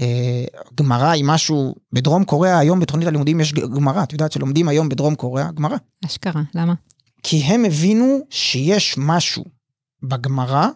[0.00, 4.88] אה, גמרא היא משהו, בדרום קוריאה היום בתוכנית הלימודים יש גמרא, את יודעת שלומדים היום
[4.88, 5.76] בדרום קוריאה גמרא.
[6.06, 6.74] אשכרה, למה?
[7.22, 9.44] כי הם הבינו שיש משהו
[10.02, 10.68] בגמרא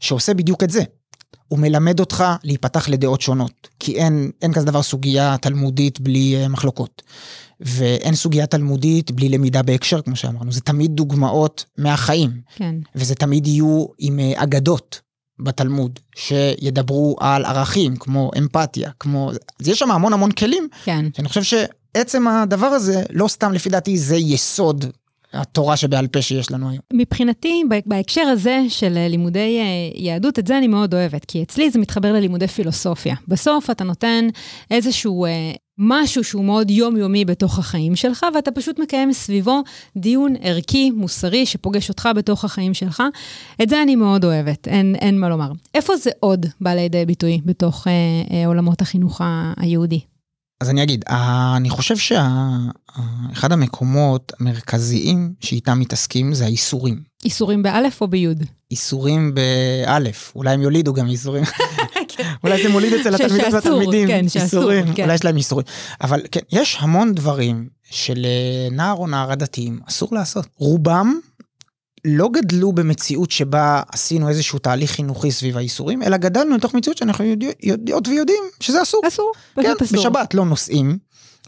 [0.00, 0.82] שעושה בדיוק את זה.
[1.52, 6.48] הוא מלמד אותך להיפתח לדעות שונות, כי אין, אין כזה דבר סוגיה תלמודית בלי uh,
[6.48, 7.02] מחלוקות.
[7.60, 12.30] ואין סוגיה תלמודית בלי למידה בהקשר, כמו שאמרנו, זה תמיד דוגמאות מהחיים.
[12.56, 12.74] כן.
[12.94, 15.00] וזה תמיד יהיו עם uh, אגדות
[15.40, 19.30] בתלמוד שידברו על ערכים כמו אמפתיה, כמו...
[19.60, 21.06] אז יש שם המון המון כלים, כן.
[21.16, 24.84] שאני חושב שעצם הדבר הזה, לא סתם לפי דעתי זה יסוד
[25.32, 26.82] התורה שבעל פה שיש לנו היום.
[26.92, 29.64] מבחינתי, בהקשר הזה של אה, לימודי אה,
[30.02, 33.14] יהדות, את זה אני מאוד אוהבת, כי אצלי זה מתחבר ללימודי פילוסופיה.
[33.28, 34.28] בסוף אתה נותן
[34.70, 39.62] איזשהו אה, משהו שהוא מאוד יומיומי בתוך החיים שלך, ואתה פשוט מקיים סביבו
[39.96, 43.02] דיון ערכי, מוסרי, שפוגש אותך בתוך החיים שלך.
[43.62, 45.52] את זה אני מאוד אוהבת, אין, אין מה לומר.
[45.74, 47.92] איפה זה עוד בא לידי ביטוי בתוך אה,
[48.30, 49.20] אה, עולמות החינוך
[49.56, 50.00] היהודי?
[50.62, 51.04] אז אני אגיד,
[51.56, 57.00] אני חושב שאחד המקומות המרכזיים שאיתם מתעסקים זה האיסורים.
[57.24, 58.42] איסורים באלף או ביוד?
[58.70, 61.44] איסורים באלף, אולי הם יולידו גם איסורים.
[62.08, 62.32] כן.
[62.44, 65.02] אולי זה מוליד אצל התלמידות והתלמידים, כן, איסורים, כן.
[65.02, 65.66] אולי יש להם איסורים.
[66.00, 70.46] אבל כן, יש המון דברים שלנער או נערה דתיים אסור לעשות.
[70.56, 71.18] רובם
[72.04, 77.24] לא גדלו במציאות שבה עשינו איזשהו תהליך חינוכי סביב האיסורים, אלא גדלנו לתוך מציאות שאנחנו
[77.62, 79.00] יודעות ויודעים שזה אסור.
[79.08, 79.98] אסור, פשוט כן, אסור.
[79.98, 80.98] בשבת לא נוסעים,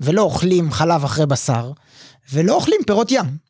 [0.00, 1.72] ולא אוכלים חלב אחרי בשר,
[2.32, 3.44] ולא אוכלים פירות ים.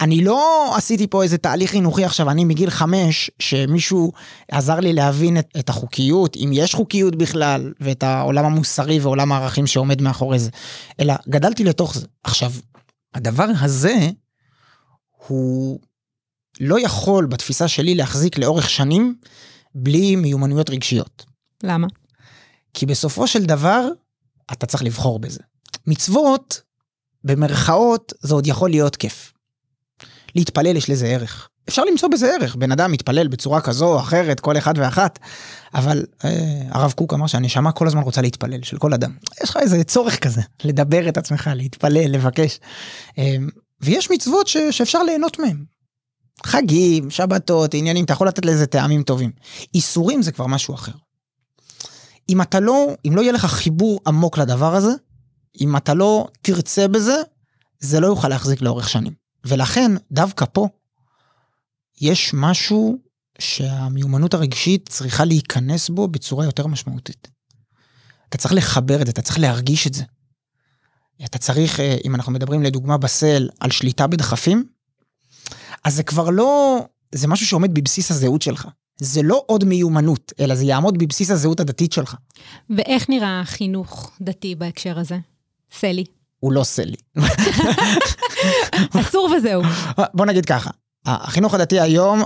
[0.00, 4.12] אני לא עשיתי פה איזה תהליך חינוכי עכשיו, אני מגיל חמש, שמישהו
[4.50, 9.66] עזר לי להבין את, את החוקיות, אם יש חוקיות בכלל, ואת העולם המוסרי ועולם הערכים
[9.66, 10.50] שעומד מאחורי זה,
[11.00, 12.06] אלא גדלתי לתוך זה.
[12.24, 12.52] עכשיו,
[13.14, 14.08] הדבר הזה
[15.26, 15.80] הוא
[16.60, 19.14] לא יכול בתפיסה שלי להחזיק לאורך שנים
[19.74, 21.24] בלי מיומנויות רגשיות.
[21.62, 21.86] למה?
[22.74, 23.88] כי בסופו של דבר
[24.52, 25.40] אתה צריך לבחור בזה.
[25.86, 26.60] מצוות,
[27.24, 29.32] במרכאות, זה עוד יכול להיות כיף.
[30.34, 31.48] להתפלל יש לזה ערך.
[31.68, 35.18] אפשר למצוא בזה ערך, בן אדם מתפלל בצורה כזו או אחרת, כל אחד ואחת,
[35.74, 39.12] אבל אה, הרב קוק אמר שהנשמה כל הזמן רוצה להתפלל, של כל אדם.
[39.42, 42.60] יש לך איזה צורך כזה, לדבר את עצמך, להתפלל, לבקש.
[43.18, 43.36] אה,
[43.80, 45.64] ויש מצוות ש, שאפשר ליהנות מהם.
[46.46, 49.30] חגים, שבתות, עניינים, אתה יכול לתת לזה טעמים טובים.
[49.74, 50.92] איסורים זה כבר משהו אחר.
[52.28, 54.92] אם אתה לא, אם לא יהיה לך חיבור עמוק לדבר הזה,
[55.60, 57.16] אם אתה לא תרצה בזה,
[57.80, 59.12] זה לא יוכל להחזיק לאורך שנים.
[59.44, 60.68] ולכן, דווקא פה,
[62.00, 62.98] יש משהו
[63.38, 67.28] שהמיומנות הרגשית צריכה להיכנס בו בצורה יותר משמעותית.
[68.28, 70.02] אתה צריך לחבר את זה, אתה צריך להרגיש את זה.
[71.24, 74.64] אתה צריך, אה, אם אנחנו מדברים לדוגמה בסל על שליטה בדחפים,
[75.84, 76.80] אז זה כבר לא,
[77.12, 78.68] זה משהו שעומד בבסיס הזהות שלך.
[79.00, 82.16] זה לא עוד מיומנות, אלא זה יעמוד בבסיס הזהות הדתית שלך.
[82.76, 85.18] ואיך נראה חינוך דתי בהקשר הזה?
[85.72, 86.04] סלי.
[86.40, 86.96] הוא לא סלי.
[89.00, 89.62] אסור וזהו.
[90.14, 90.70] בוא נגיד ככה,
[91.06, 92.22] החינוך הדתי היום,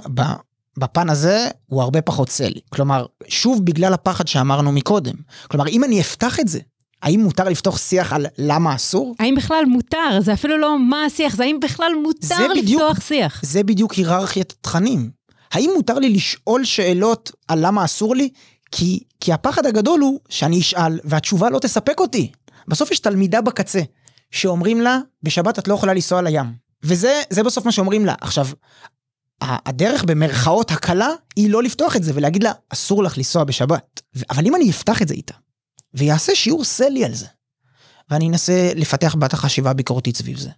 [0.78, 2.60] בפן הזה, הוא הרבה פחות סלי.
[2.68, 5.14] כלומר, שוב בגלל הפחד שאמרנו מקודם.
[5.48, 6.58] כלומר, אם אני אפתח את זה,
[7.02, 9.14] האם מותר לפתוח שיח על למה אסור?
[9.18, 10.20] האם בכלל מותר?
[10.20, 13.40] זה אפילו לא מה השיח, זה האם בכלל מותר בדיוק, לפתוח שיח.
[13.44, 15.10] זה בדיוק היררכיית תכנים.
[15.52, 18.28] האם מותר לי לשאול שאלות על למה אסור לי?
[18.72, 22.30] כי, כי הפחד הגדול הוא שאני אשאל והתשובה לא תספק אותי.
[22.68, 23.80] בסוף יש תלמידה בקצה
[24.30, 26.46] שאומרים לה, בשבת את לא יכולה לנסוע לים.
[26.82, 28.14] וזה בסוף מה שאומרים לה.
[28.20, 28.46] עכשיו,
[29.40, 34.00] הדרך במרכאות הקלה היא לא לפתוח את זה ולהגיד לה, אסור לך לנסוע בשבת.
[34.30, 35.34] אבל אם אני אפתח את זה איתה,
[35.94, 37.26] ויעשה שיעור סלי על זה.
[38.10, 40.50] ואני אנסה לפתח בת החשיבה הביקורתית סביב זה.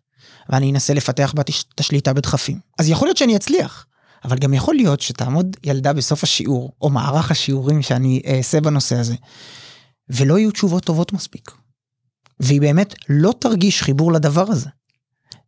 [0.48, 2.60] ואני אנסה לפתח בת את השליטה בדחפים.
[2.78, 3.86] אז יכול להיות שאני אצליח,
[4.24, 9.14] אבל גם יכול להיות שתעמוד ילדה בסוף השיעור, או מערך השיעורים שאני אעשה בנושא הזה,
[10.08, 11.50] ולא יהיו תשובות טובות מספיק.
[12.40, 14.68] והיא באמת לא תרגיש חיבור לדבר הזה.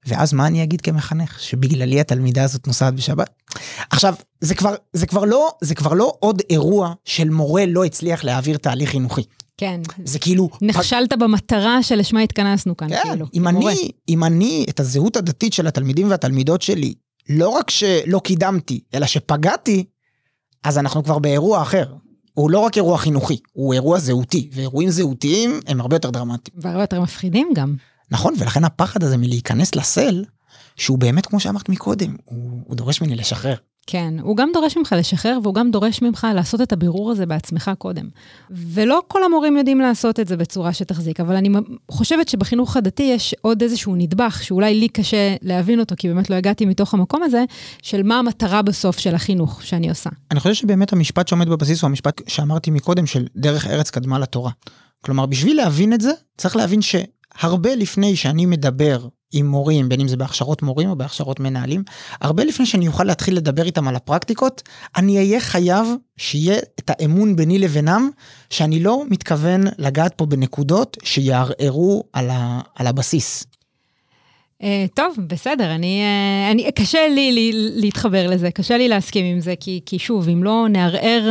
[0.07, 1.41] ואז מה אני אגיד כמחנך?
[1.41, 3.31] שבגללי התלמידה הזאת נוסעת בשבת?
[3.91, 8.25] עכשיו, זה כבר, זה כבר לא, זה כבר לא עוד אירוע של מורה לא הצליח
[8.25, 9.23] להעביר תהליך חינוכי.
[9.63, 9.81] כן.
[10.05, 10.51] זה כאילו...
[10.63, 13.27] נכשלת במטרה שלשמה התכנסנו כאן, כן, כאילו.
[13.35, 16.95] אם אני, אם אני את הזהות הדתית של התלמידים והתלמידות שלי,
[17.29, 19.85] לא רק שלא קידמתי, אלא שפגעתי,
[20.65, 21.95] אז אנחנו כבר באירוע אחר.
[22.35, 26.57] הוא לא רק אירוע חינוכי, הוא אירוע זהותי, ואירועים זהותיים הם הרבה יותר דרמטיים.
[26.61, 27.75] והרבה יותר מפחידים גם.
[28.11, 30.25] נכון, ולכן הפחד הזה מלהיכנס לסל,
[30.77, 33.55] שהוא באמת, כמו שאמרת מקודם, הוא, הוא דורש ממני לשחרר.
[33.87, 37.71] כן, הוא גם דורש ממך לשחרר, והוא גם דורש ממך לעשות את הבירור הזה בעצמך
[37.79, 38.09] קודם.
[38.51, 41.49] ולא כל המורים יודעים לעשות את זה בצורה שתחזיק, אבל אני
[41.91, 46.35] חושבת שבחינוך הדתי יש עוד איזשהו נדבך, שאולי לי קשה להבין אותו, כי באמת לא
[46.35, 47.45] הגעתי מתוך המקום הזה,
[47.83, 50.11] של מה המטרה בסוף של החינוך שאני עושה.
[50.31, 54.51] אני חושב שבאמת המשפט שעומד בבסיס הוא המשפט שאמרתי מקודם, של דרך ארץ קדמה לתורה.
[55.05, 60.09] כלומר, בשביל להבין את זה, צריך להבין שהרבה לפני שאני מדבר עם מורים, בין אם
[60.09, 61.83] זה בהכשרות מורים או בהכשרות מנהלים,
[62.21, 64.63] הרבה לפני שאני אוכל להתחיל לדבר איתם על הפרקטיקות,
[64.97, 68.11] אני אהיה חייב שיהיה את האמון ביני לבינם,
[68.51, 73.45] שאני לא מתכוון לגעת פה בנקודות שיערערו על, ה, על הבסיס.
[74.63, 74.65] Uh,
[74.95, 79.55] טוב, בסדר, אני, uh, אני, קשה לי, לי להתחבר לזה, קשה לי להסכים עם זה,
[79.61, 81.31] כי, כי שוב, אם לא נערער,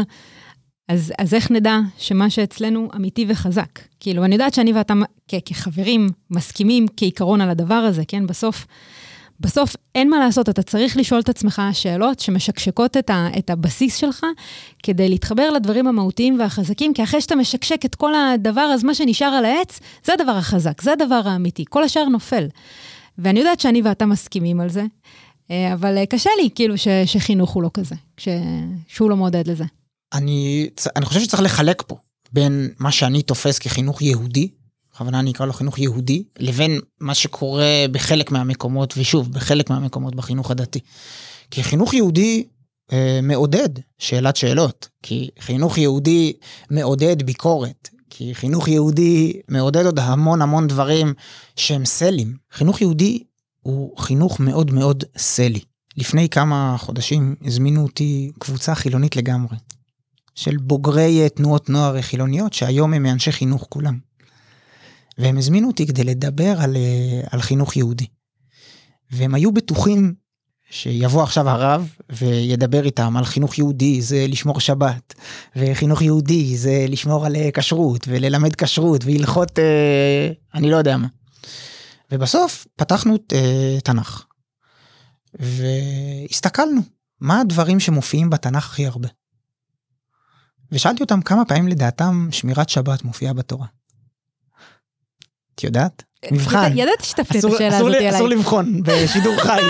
[0.88, 3.91] אז, אז איך נדע שמה שאצלנו אמיתי וחזק?
[4.02, 4.94] כאילו, אני יודעת שאני ואתה
[5.46, 8.28] כחברים מסכימים כעיקרון על הדבר הזה, כן?
[8.28, 8.66] בסוף,
[9.40, 13.96] בסוף אין מה לעשות, אתה צריך לשאול את עצמך שאלות שמשקשקות את, ה, את הבסיס
[13.96, 14.26] שלך,
[14.84, 19.28] כדי להתחבר לדברים המהותיים והחזקים, כי אחרי שאתה משקשק את כל הדבר, אז מה שנשאר
[19.28, 22.48] על העץ, זה הדבר החזק, זה הדבר האמיתי, כל השאר נופל.
[23.18, 24.84] ואני יודעת שאני ואתה מסכימים על זה,
[25.52, 28.28] אה, אבל אה, קשה לי כאילו ש, שחינוך הוא לא כזה, ש,
[28.88, 29.66] שהוא לא מעודד לזה.
[30.14, 31.96] אני, אני חושב שצריך לחלק פה
[32.32, 34.50] בין מה שאני תופס כחינוך יהודי,
[34.94, 40.52] בכוונה אני אקרא לו חינוך יהודי, לבין מה שקורה בחלק מהמקומות, ושוב, בחלק מהמקומות בחינוך
[40.52, 40.80] הדתי.
[41.52, 42.44] כי חינוך יהודי
[42.94, 46.34] אה, מעודד שאלת שאלות, כי חינוך יהודי
[46.70, 51.14] מעודד ביקורת, כי חינוך יהודי מעודד עוד המון המון דברים
[51.56, 52.38] שהם סלים.
[52.52, 53.24] חינוך יהודי
[53.62, 55.60] הוא חינוך מאוד מאוד סלי.
[55.98, 59.58] לפני כמה חודשים הזמינו אותי קבוצה חילונית לגמרי,
[60.42, 64.00] של בוגרי תנועות נוער חילוניות, שהיום הם מאנשי חינוך כולם.
[65.18, 66.78] והם הזמינו אותי כדי לדבר על,
[67.32, 68.06] על חינוך יהודי.
[69.12, 70.14] והם היו בטוחים
[70.70, 75.14] שיבוא עכשיו הרב וידבר איתם על חינוך יהודי זה לשמור שבת
[75.56, 81.08] וחינוך יהודי זה לשמור על אה, כשרות וללמד כשרות והלכות אה, אני לא יודע מה.
[82.12, 84.26] ובסוף פתחנו אה, תנ"ך
[85.40, 86.82] והסתכלנו
[87.20, 89.10] מה הדברים שמופיעים בתנ"ך הכי הרבה.
[90.72, 93.68] ושאלתי אותם כמה פעמים לדעתם שמירת שבת מופיעה בתורה.
[95.56, 96.04] את יודעת?
[96.32, 96.72] מבחן.
[96.78, 98.10] ידעתי שתפנה את השאלה הזאת אליי.
[98.10, 99.62] אסור לבחון בשידור חי.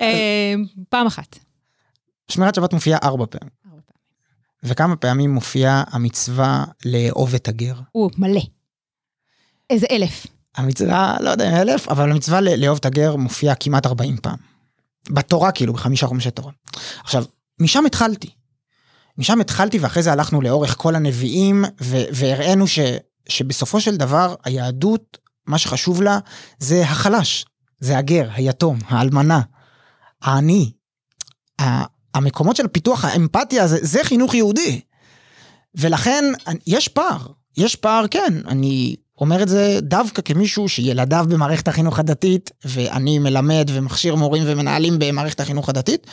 [0.00, 0.54] אה,
[0.88, 1.38] פעם אחת.
[2.28, 3.56] שמירת שבת מופיעה ארבע פעמים.
[4.62, 7.74] וכמה פעמים מופיעה המצווה לאהוב את הגר?
[7.94, 8.40] או, מלא.
[9.70, 10.26] איזה אלף.
[10.56, 14.36] המצווה, לא יודע אלף, אבל המצווה לאהוב את הגר מופיעה כמעט 40 פעם.
[15.10, 16.52] בתורה כאילו, בחמישה חומשי תורה.
[17.04, 17.24] עכשיו,
[17.60, 18.30] משם התחלתי.
[19.18, 21.64] משם התחלתי ואחרי זה הלכנו לאורך כל הנביאים
[22.12, 22.78] והראינו ש,
[23.28, 26.18] שבסופו של דבר היהדות, מה שחשוב לה
[26.58, 27.44] זה החלש,
[27.80, 29.40] זה הגר, היתום, האלמנה,
[30.22, 30.72] העני,
[32.14, 34.80] המקומות של פיתוח האמפתיה זה, זה חינוך יהודי.
[35.74, 36.24] ולכן
[36.66, 37.26] יש פער,
[37.56, 43.70] יש פער כן, אני אומר את זה דווקא כמישהו שילדיו במערכת החינוך הדתית, ואני מלמד
[43.72, 46.06] ומכשיר מורים ומנהלים במערכת החינוך הדתית,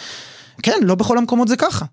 [0.63, 1.85] כן, לא בכל המקומות זה ככה.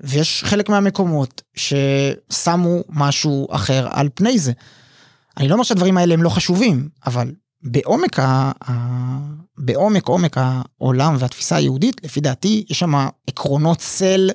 [0.00, 4.52] ויש חלק מהמקומות ששמו משהו אחר על פני זה.
[5.36, 7.32] אני לא אומר שהדברים האלה הם לא חשובים, אבל
[7.62, 8.72] בעומק, ה, ה,
[9.58, 12.94] בעומק עומק העולם והתפיסה היהודית, לפי דעתי, יש שם
[13.26, 14.30] עקרונות צל.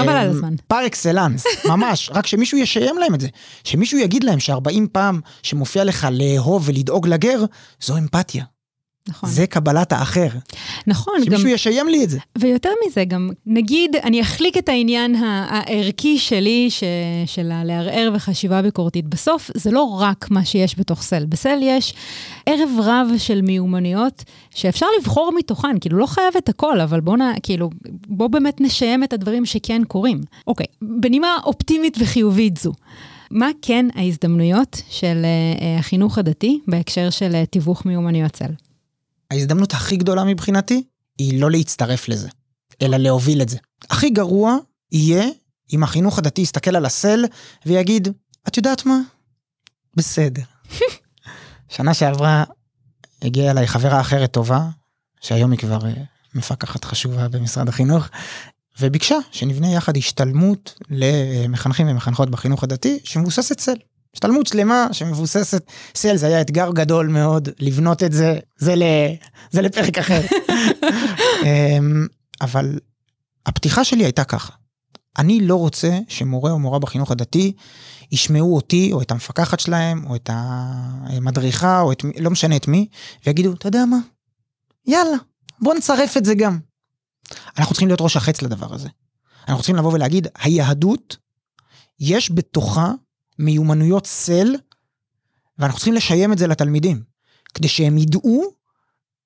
[0.00, 0.54] חבל על הזמן.
[0.66, 3.28] פר אקסלנס, ממש, רק שמישהו ישיים להם את זה.
[3.64, 7.44] שמישהו יגיד להם ש-40 פעם שמופיע לך לאהוב ולדאוג לגר,
[7.80, 8.44] זו אמפתיה.
[9.08, 9.30] נכון.
[9.30, 10.28] זה קבלת האחר.
[10.86, 11.14] נכון.
[11.24, 12.18] שמישהו גם, ישיים לי את זה.
[12.38, 16.84] ויותר מזה, גם נגיד, אני אחליק את העניין הערכי שלי, ש,
[17.26, 19.06] של הלערער וחשיבה ביקורתית.
[19.06, 21.26] בסוף, זה לא רק מה שיש בתוך סל.
[21.26, 21.94] בסל יש
[22.46, 27.20] ערב רב של מיומנויות שאפשר לבחור מתוכן, כאילו לא חייב את הכל, אבל בוא, נ,
[27.42, 27.70] כאילו,
[28.06, 30.20] בוא באמת נשיים את הדברים שכן קורים.
[30.46, 32.72] אוקיי, בנימה אופטימית וחיובית זו.
[33.30, 38.67] מה כן ההזדמנויות של uh, החינוך הדתי בהקשר של uh, תיווך מיומנויות צל?
[39.30, 40.82] ההזדמנות הכי גדולה מבחינתי
[41.18, 42.28] היא לא להצטרף לזה,
[42.82, 43.58] אלא להוביל את זה.
[43.90, 44.56] הכי גרוע
[44.92, 45.24] יהיה
[45.72, 47.24] אם החינוך הדתי יסתכל על הסל
[47.66, 48.08] ויגיד,
[48.48, 48.98] את יודעת מה?
[49.94, 50.42] בסדר.
[51.68, 52.44] שנה שעברה
[53.22, 54.68] הגיעה אליי חברה אחרת טובה,
[55.20, 55.92] שהיום היא כבר אה,
[56.34, 58.08] מפקחת חשובה במשרד החינוך,
[58.80, 63.76] וביקשה שנבנה יחד השתלמות למחנכים ומחנכות בחינוך הדתי שמבוססת סל.
[64.14, 68.82] השתלמות שלמה שמבוססת סל זה היה אתגר גדול מאוד לבנות את זה זה ל...
[69.50, 70.20] זה לפרק אחר.
[71.44, 72.06] אמ,
[72.40, 72.78] אבל
[73.46, 74.52] הפתיחה שלי הייתה ככה.
[75.18, 77.52] אני לא רוצה שמורה או מורה בחינוך הדתי
[78.12, 82.68] ישמעו אותי או את המפקחת שלהם או את המדריכה או את מי לא משנה את
[82.68, 82.88] מי
[83.26, 83.98] ויגידו אתה יודע מה
[84.86, 85.16] יאללה
[85.60, 86.58] בוא נצרף את זה גם.
[87.58, 88.88] אנחנו צריכים להיות ראש החץ לדבר הזה.
[89.48, 91.16] אנחנו צריכים לבוא ולהגיד היהדות
[92.00, 92.92] יש בתוכה
[93.38, 94.54] מיומנויות סל,
[95.58, 97.02] ואנחנו צריכים לשיים את זה לתלמידים,
[97.54, 98.52] כדי שהם ידעו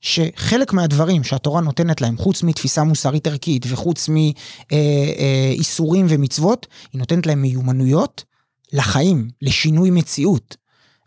[0.01, 7.27] שחלק מהדברים שהתורה נותנת להם, חוץ מתפיסה מוסרית ערכית וחוץ מאיסורים אה, ומצוות, היא נותנת
[7.27, 8.25] להם מיומנויות
[8.72, 10.57] לחיים, לשינוי מציאות,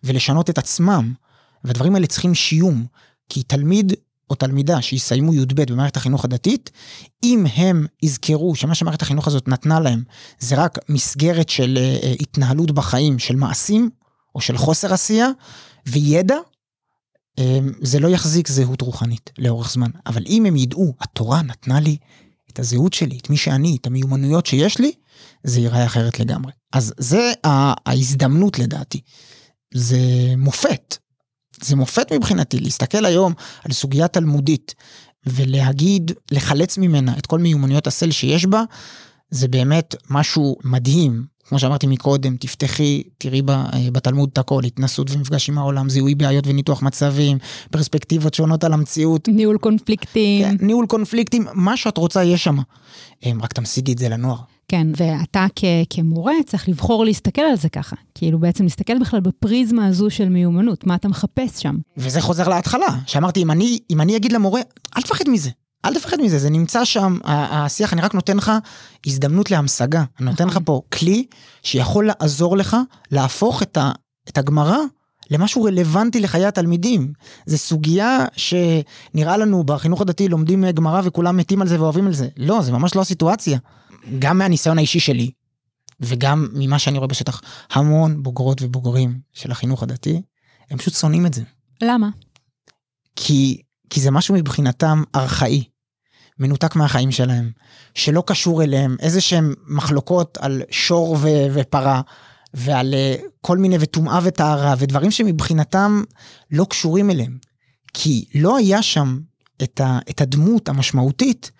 [0.04, 1.14] ולשנות את עצמם.
[1.64, 2.86] והדברים האלה צריכים שיום,
[3.30, 3.94] כי תלמיד
[4.30, 6.72] או תלמידה שיסיימו י"ב במערכת החינוך הדתית,
[7.24, 10.04] אם הם יזכרו שמה שמערכת החינוך הזאת נתנה להם
[10.40, 13.90] זה רק מסגרת של uh, התנהלות בחיים, של מעשים
[14.36, 15.30] או של חוסר עשייה
[15.86, 16.38] וידע,
[17.38, 19.90] אמ, זה לא יחזיק זהות רוחנית לאורך זמן.
[20.06, 21.98] אבל אם הם ידעו, התורה נתנה לי
[22.52, 24.92] את הזהות שלי, את מי שאני, את המיומנויות שיש לי,
[25.44, 26.52] זה ייראה אחרת לגמרי.
[26.74, 29.02] אז זה ההזדמנות לדעתי.
[29.74, 29.98] זה
[30.38, 30.98] מופת.
[31.62, 33.34] זה מופת מבחינתי להסתכל היום
[33.66, 34.76] על סוגיה תלמודית
[35.26, 38.64] ולהגיד, לחלץ ממנה את כל מיומנויות הסל שיש בה,
[39.30, 41.36] זה באמת משהו מדהים.
[41.48, 46.48] כמו שאמרתי מקודם, תפתחי, תראי אה, בתלמוד את הכל, התנסות ומפגש עם העולם, זיהוי בעיות
[46.48, 47.38] וניתוח מצבים,
[47.72, 49.28] פרספקטיבות שונות על המציאות.
[49.28, 50.44] ניהול קונפליקטים.
[50.44, 52.58] כן, ניהול קונפליקטים, מה שאת רוצה יש שם.
[53.42, 54.55] רק תמשיגי את זה לנוער.
[54.68, 57.96] כן, ואתה כ- כמורה צריך לבחור להסתכל על זה ככה.
[58.16, 61.76] כאילו בעצם להסתכל בכלל בפריזמה הזו של מיומנות, מה אתה מחפש שם.
[61.98, 64.62] וזה חוזר להתחלה, שאמרתי, אם אני, אם אני אגיד למורה,
[64.98, 65.50] אל תפחד מזה,
[65.86, 68.52] אל תפחד מזה, זה נמצא שם, השיח, אני רק נותן לך
[69.06, 70.04] הזדמנות להמשגה.
[70.20, 70.64] אני נותן לך נכון.
[70.66, 71.26] פה כלי
[71.64, 72.78] שיכול לעזור לך
[73.12, 73.92] להפוך את, ה,
[74.30, 74.78] את הגמרא
[75.32, 77.14] למשהו רלוונטי לחיי התלמידים.
[77.46, 82.28] זו סוגיה שנראה לנו בחינוך הדתי לומדים גמרא וכולם מתים על זה ואוהבים על זה.
[82.38, 83.58] לא, זה ממש לא הסיטואציה.
[84.20, 85.32] גם מהניסיון האישי שלי,
[86.00, 87.42] וגם ממה שאני רואה בשטח,
[87.72, 90.22] המון בוגרות ובוגרים של החינוך הדתי,
[90.70, 91.42] הם פשוט שונאים את זה.
[91.82, 92.10] למה?
[93.16, 95.64] כי, כי זה משהו מבחינתם ארכאי.
[96.40, 97.52] מנותק מהחיים שלהם,
[97.96, 102.02] שלא קשור אליהם, איזה שהם מחלוקות על שור ו- ופרה,
[102.54, 106.04] ועל uh, כל מיני וטומאה וטהרה, ודברים שמבחינתם
[106.52, 107.38] לא קשורים אליהם.
[107.94, 109.20] כי לא היה שם
[109.64, 111.52] את, ה- את הדמות המשמעותית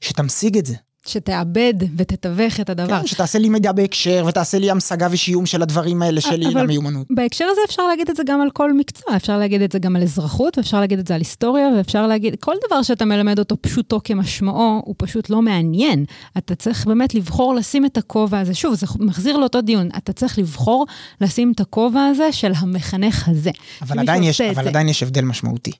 [0.00, 0.74] שתמשיג את זה.
[1.06, 3.00] שתאבד ותתווך את הדבר.
[3.00, 7.06] כן, שתעשה לי מידע בהקשר ותעשה לי המשגה ושיום של הדברים האלה שלי למיומנות.
[7.10, 9.96] בהקשר הזה אפשר להגיד את זה גם על כל מקצוע, אפשר להגיד את זה גם
[9.96, 13.56] על אזרחות, ואפשר להגיד את זה על היסטוריה, ואפשר להגיד, כל דבר שאתה מלמד אותו
[13.60, 16.04] פשוטו כמשמעו, הוא פשוט לא מעניין.
[16.38, 20.38] אתה צריך באמת לבחור לשים את הכובע הזה, שוב, זה מחזיר לאותו דיון, אתה צריך
[20.38, 20.86] לבחור
[21.20, 23.50] לשים את הכובע הזה של המחנך הזה.
[23.82, 25.72] אבל, עדיין יש, אבל עדיין יש הבדל משמעותי.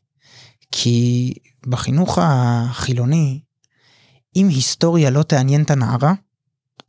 [0.72, 1.32] כי
[1.66, 3.40] בחינוך החילוני,
[4.36, 6.14] אם היסטוריה לא תעניין את הנערה,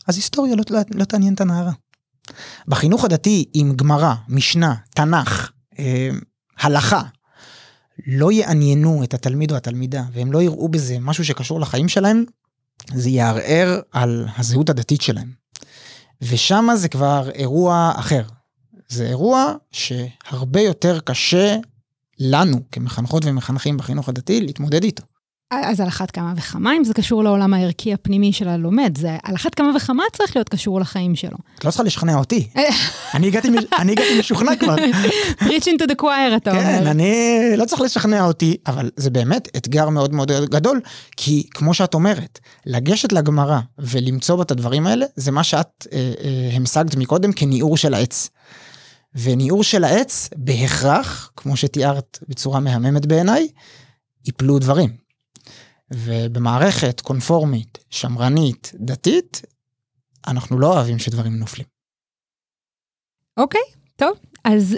[0.07, 1.71] אז היסטוריה לא, לא, לא תעניין את הנערה.
[2.67, 6.09] בחינוך הדתי, אם גמרא, משנה, תנ"ך, אה,
[6.59, 7.01] הלכה,
[8.07, 12.23] לא יעניינו את התלמיד או התלמידה, והם לא יראו בזה משהו שקשור לחיים שלהם,
[12.93, 15.31] זה יערער על הזהות הדתית שלהם.
[16.21, 18.23] ושם זה כבר אירוע אחר.
[18.87, 21.57] זה אירוע שהרבה יותר קשה
[22.19, 25.03] לנו כמחנכות ומחנכים בחינוך הדתי להתמודד איתו.
[25.63, 29.35] אז על אחת כמה וכמה, אם זה קשור לעולם הערכי הפנימי של הלומד, זה על
[29.35, 31.37] אחת כמה וכמה צריך להיות קשור לחיים שלו.
[31.59, 32.47] את לא צריכה לשכנע אותי.
[33.13, 33.27] אני
[33.91, 34.75] הגעתי משוכנע כבר.
[35.39, 36.61] preaching to the choir, אתה אומר.
[36.61, 37.13] כן, אני
[37.57, 40.81] לא צריך לשכנע אותי, אבל זה באמת אתגר מאוד מאוד גדול,
[41.17, 45.97] כי כמו שאת אומרת, לגשת לגמרא ולמצוא בה את הדברים האלה, זה מה שאת אה,
[46.23, 48.29] אה, המשגת מקודם כניעור של העץ.
[49.15, 53.47] וניעור של העץ, בהכרח, כמו שתיארת בצורה מהממת בעיניי,
[54.25, 55.02] יפלו דברים.
[55.93, 59.41] ובמערכת קונפורמית, שמרנית, דתית,
[60.27, 61.67] אנחנו לא אוהבים שדברים נופלים.
[63.37, 64.17] אוקיי, okay, טוב.
[64.43, 64.77] אז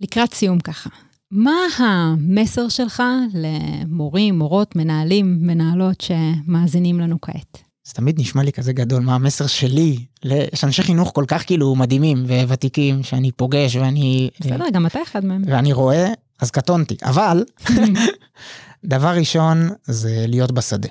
[0.00, 0.90] לקראת סיום ככה,
[1.30, 3.02] מה המסר שלך
[3.34, 7.58] למורים, מורות, מנהלים, מנהלות שמאזינים לנו כעת?
[7.84, 10.04] זה תמיד נשמע לי כזה גדול, מה המסר שלי?
[10.24, 14.30] יש אנשי חינוך כל כך כאילו מדהימים וותיקים שאני פוגש ואני...
[14.40, 15.42] בסדר, גם אתה אחד מהם.
[15.46, 16.96] ואני רואה, אז קטונתי.
[17.02, 17.44] אבל
[18.84, 20.88] דבר ראשון זה להיות בשדה.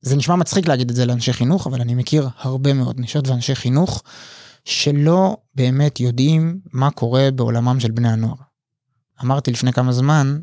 [0.00, 3.54] זה נשמע מצחיק להגיד את זה לאנשי חינוך, אבל אני מכיר הרבה מאוד נשות ואנשי
[3.54, 4.02] חינוך
[4.64, 8.36] שלא באמת יודעים מה קורה בעולמם של בני הנוער.
[9.22, 10.38] אמרתי לפני כמה זמן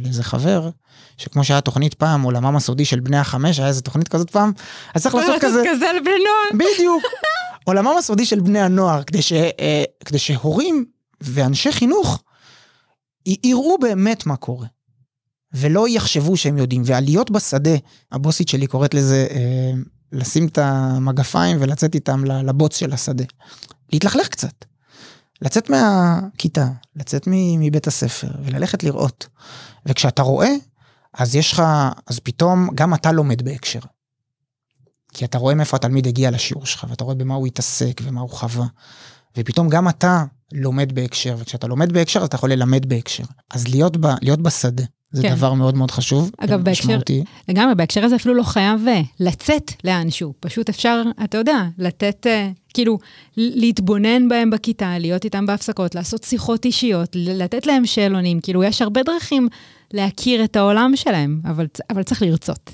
[0.00, 0.70] לאיזה חבר,
[1.16, 4.52] שכמו שהיה תוכנית פעם, עולמם הסודי של בני החמש, היה איזה תוכנית כזאת פעם,
[4.94, 5.62] אז צריך לעשות כזה...
[5.70, 6.64] כזה לבני נוער.
[6.74, 7.02] בדיוק.
[7.66, 10.84] עולמם הסודי של בני הנוער, כדי, ש, אה, כדי שהורים
[11.20, 12.22] ואנשי חינוך
[13.26, 14.66] יראו באמת מה קורה.
[15.54, 16.82] ולא יחשבו שהם יודעים.
[16.84, 17.76] ועליות בשדה,
[18.12, 19.72] הבוסית שלי קוראת לזה אה,
[20.12, 23.24] לשים את המגפיים ולצאת איתם לבוץ של השדה.
[23.92, 24.64] להתלכלך קצת.
[25.42, 27.28] לצאת מהכיתה, לצאת
[27.58, 29.26] מבית הספר וללכת לראות.
[29.86, 30.54] וכשאתה רואה,
[31.14, 31.62] אז יש לך,
[32.06, 33.80] אז פתאום גם אתה לומד בהקשר.
[35.12, 38.30] כי אתה רואה מאיפה התלמיד הגיע לשיעור שלך, ואתה רואה במה הוא התעסק ומה הוא
[38.30, 38.66] חווה.
[39.36, 43.24] ופתאום גם אתה לומד בהקשר, וכשאתה לומד בהקשר אז אתה יכול ללמד בהקשר.
[43.50, 44.84] אז להיות, ב, להיות בשדה,
[45.14, 45.34] זה כן.
[45.34, 46.30] דבר מאוד מאוד חשוב.
[46.38, 46.98] אגב, בהקשר,
[47.48, 52.50] לגמרי, בהקשר הזה אפילו לא חייב אה, לצאת לאנשהו, פשוט אפשר, אתה יודע, לתת, אה,
[52.74, 52.98] כאילו,
[53.36, 59.02] להתבונן בהם בכיתה, להיות איתם בהפסקות, לעשות שיחות אישיות, לתת להם שאלונים, כאילו, יש הרבה
[59.02, 59.48] דרכים
[59.92, 62.70] להכיר את העולם שלהם, אבל, אבל צריך לרצות.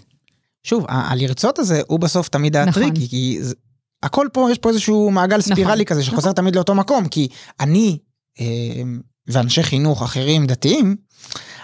[0.63, 3.07] שוב, הלרצות הזה הוא בסוף תמיד הטריקי, נכון.
[3.09, 3.55] כי זה,
[4.03, 6.33] הכל פה, יש פה איזשהו מעגל ספירלי נכון, כזה שחוזר נכון.
[6.33, 7.29] תמיד לאותו מקום, כי
[7.61, 7.99] אני...
[8.41, 8.83] אה,
[9.27, 10.97] ואנשי חינוך אחרים דתיים,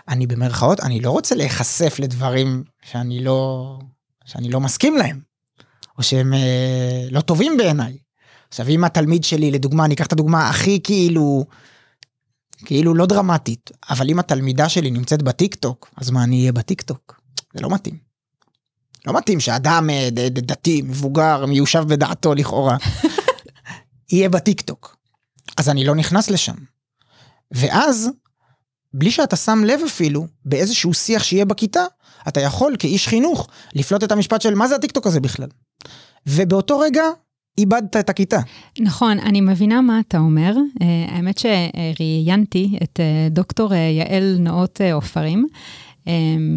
[0.08, 3.78] אני במרכאות, אני לא רוצה להיחשף לדברים שאני לא,
[4.24, 5.20] שאני לא מסכים להם,
[5.98, 7.96] או שהם אה, לא טובים בעיניי.
[8.48, 11.44] עכשיו אם התלמיד שלי, לדוגמה, אני אקח את הדוגמה הכי כאילו,
[12.64, 16.82] כאילו לא דרמטית, אבל אם התלמידה שלי נמצאת בטיק טוק, אז מה אני אהיה בטיק
[16.82, 17.20] טוק?
[17.54, 17.98] זה לא מתאים.
[19.06, 22.76] לא מתאים שאדם אה, דתי, מבוגר, מיושב בדעתו לכאורה,
[24.12, 24.96] יהיה בטיק טוק.
[25.56, 26.54] אז אני לא נכנס לשם.
[27.50, 28.10] ואז,
[28.94, 31.84] בלי שאתה שם לב אפילו, באיזשהו שיח שיהיה בכיתה,
[32.28, 35.48] אתה יכול כאיש חינוך לפלוט את המשפט של מה זה הטיקטוק הזה בכלל.
[36.26, 37.02] ובאותו רגע
[37.58, 38.38] איבדת את הכיתה.
[38.80, 40.54] נכון, אני מבינה מה אתה אומר.
[40.56, 45.46] Uh, האמת שראיינתי את uh, דוקטור uh, יעל נאות עופרים.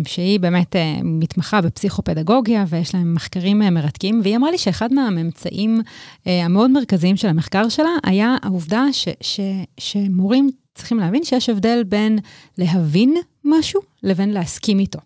[0.07, 5.81] שהיא באמת מתמחה בפסיכופדגוגיה ויש להם מחקרים מרתקים, והיא אמרה לי שאחד מהממצאים
[6.25, 9.39] המאוד מרכזיים של המחקר שלה היה העובדה ש, ש,
[9.79, 10.49] שמורים
[10.79, 12.19] צריכים להבין שיש הבדל בין
[12.57, 13.15] להבין
[13.45, 14.99] משהו לבין להסכים איתו.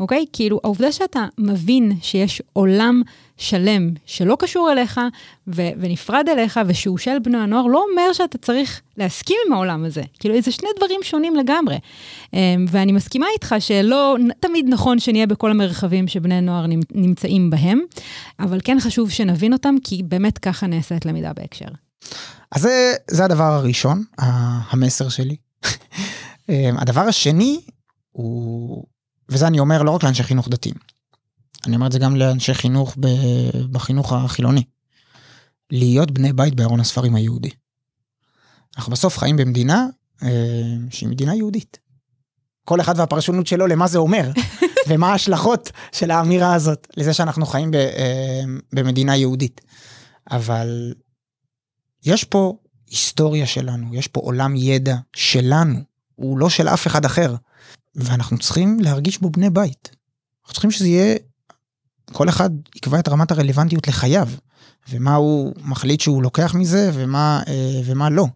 [0.00, 0.24] אוקיי?
[0.32, 3.02] כאילו, העובדה שאתה מבין שיש עולם
[3.36, 5.00] שלם שלא קשור אליך
[5.46, 10.02] ו- ונפרד אליך ושהוא של בני הנוער, לא אומר שאתה צריך להסכים עם העולם הזה.
[10.20, 11.76] כאילו, זה שני דברים שונים לגמרי.
[12.26, 12.36] Um,
[12.68, 17.80] ואני מסכימה איתך שלא תמיד נכון שנהיה בכל המרחבים שבני נוער נמצאים בהם,
[18.40, 21.68] אבל כן חשוב שנבין אותם, כי באמת ככה נעשית למידה בהקשר.
[22.52, 25.36] אז זה, זה הדבר הראשון, המסר שלי.
[26.48, 27.60] אמ, הדבר השני
[28.12, 28.84] הוא
[29.28, 30.74] וזה אני אומר לא רק לאנשי חינוך דתיים.
[31.66, 33.06] אני אומר את זה גם לאנשי חינוך ב,
[33.70, 34.64] בחינוך החילוני.
[35.70, 37.50] להיות בני בית בארון הספרים היהודי.
[38.76, 39.86] אנחנו בסוף חיים במדינה
[40.22, 40.28] אה,
[40.90, 41.78] שהיא מדינה יהודית.
[42.64, 44.30] כל אחד והפרשנות שלו למה זה אומר,
[44.88, 48.42] ומה ההשלכות של האמירה הזאת, לזה שאנחנו חיים ב, אה,
[48.72, 49.60] במדינה יהודית.
[50.30, 50.94] אבל
[52.04, 55.78] יש פה היסטוריה שלנו, יש פה עולם ידע שלנו,
[56.14, 57.34] הוא לא של אף אחד אחר.
[57.94, 59.90] ואנחנו צריכים להרגיש בו בני בית.
[60.42, 61.16] אנחנו צריכים שזה יהיה,
[62.12, 64.28] כל אחד יקבע את רמת הרלוונטיות לחייו,
[64.88, 68.26] ומה הוא מחליט שהוא לוקח מזה ומה, אה, ומה לא.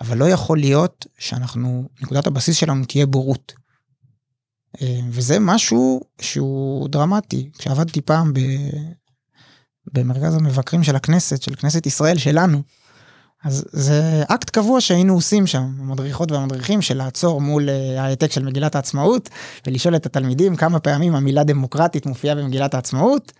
[0.00, 3.52] אבל לא יכול להיות שאנחנו, נקודת הבסיס שלנו תהיה בורות.
[4.82, 7.50] אה, וזה משהו שהוא דרמטי.
[7.58, 8.40] כשעבדתי פעם ב...
[9.92, 12.62] במרכז המבקרים של הכנסת, של כנסת ישראל שלנו,
[13.44, 18.44] אז זה אקט קבוע שהיינו עושים שם, המדריכות והמדריכים, של לעצור מול אה, העתק של
[18.44, 19.28] מגילת העצמאות,
[19.66, 23.32] ולשאול את התלמידים כמה פעמים המילה דמוקרטית מופיעה במגילת העצמאות,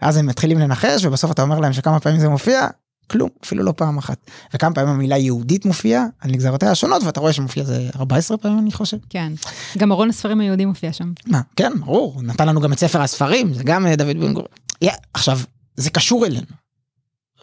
[0.00, 2.66] אז הם מתחילים לנחש, ובסוף אתה אומר להם שכמה פעמים זה מופיע,
[3.10, 4.30] כלום, אפילו לא פעם אחת.
[4.54, 8.72] וכמה פעמים המילה יהודית מופיעה על נגזרותיה השונות, ואתה רואה שמופיע זה 14 פעמים אני
[8.72, 8.96] חושב.
[9.10, 9.32] כן,
[9.78, 11.12] גם ארון הספרים היהודי מופיע שם.
[11.26, 14.52] מה, כן, ברור, נתן לנו גם את ספר הספרים, זה גם אה, דוד בן גוריון.
[14.84, 15.40] Yeah, עכשיו,
[15.76, 16.46] זה קשור אלינו.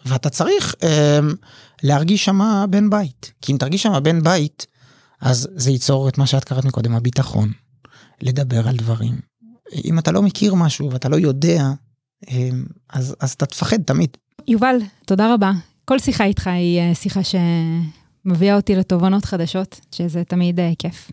[0.06, 1.20] ואתה צריך אה,
[1.86, 3.32] להרגיש שם בן בית.
[3.42, 4.66] כי אם תרגיש שם בן בית,
[5.20, 7.52] אז זה ייצור את מה שאת קראת מקודם, הביטחון.
[8.20, 9.20] לדבר על דברים.
[9.84, 11.62] אם אתה לא מכיר משהו ואתה לא יודע,
[12.30, 12.48] אה,
[12.90, 14.16] אז, אז אתה תפחד תמיד.
[14.48, 14.76] יובל,
[15.06, 15.52] תודה רבה.
[15.84, 17.20] כל שיחה איתך היא אה, שיחה
[18.24, 21.10] שמביאה אותי לתובנות חדשות, שזה תמיד אה, כיף.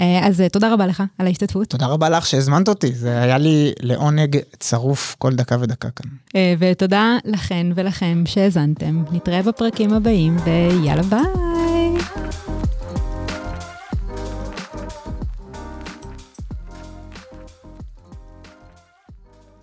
[0.00, 1.68] אה, אז אה, תודה רבה לך על ההשתתפות.
[1.68, 6.10] תודה רבה לך שהזמנת אותי, זה היה לי לעונג צרוף כל דקה ודקה כאן.
[6.36, 9.04] אה, ותודה לכן ולכם שהאזנתם.
[9.12, 12.55] נתראה בפרקים הבאים, ויאללה ביי.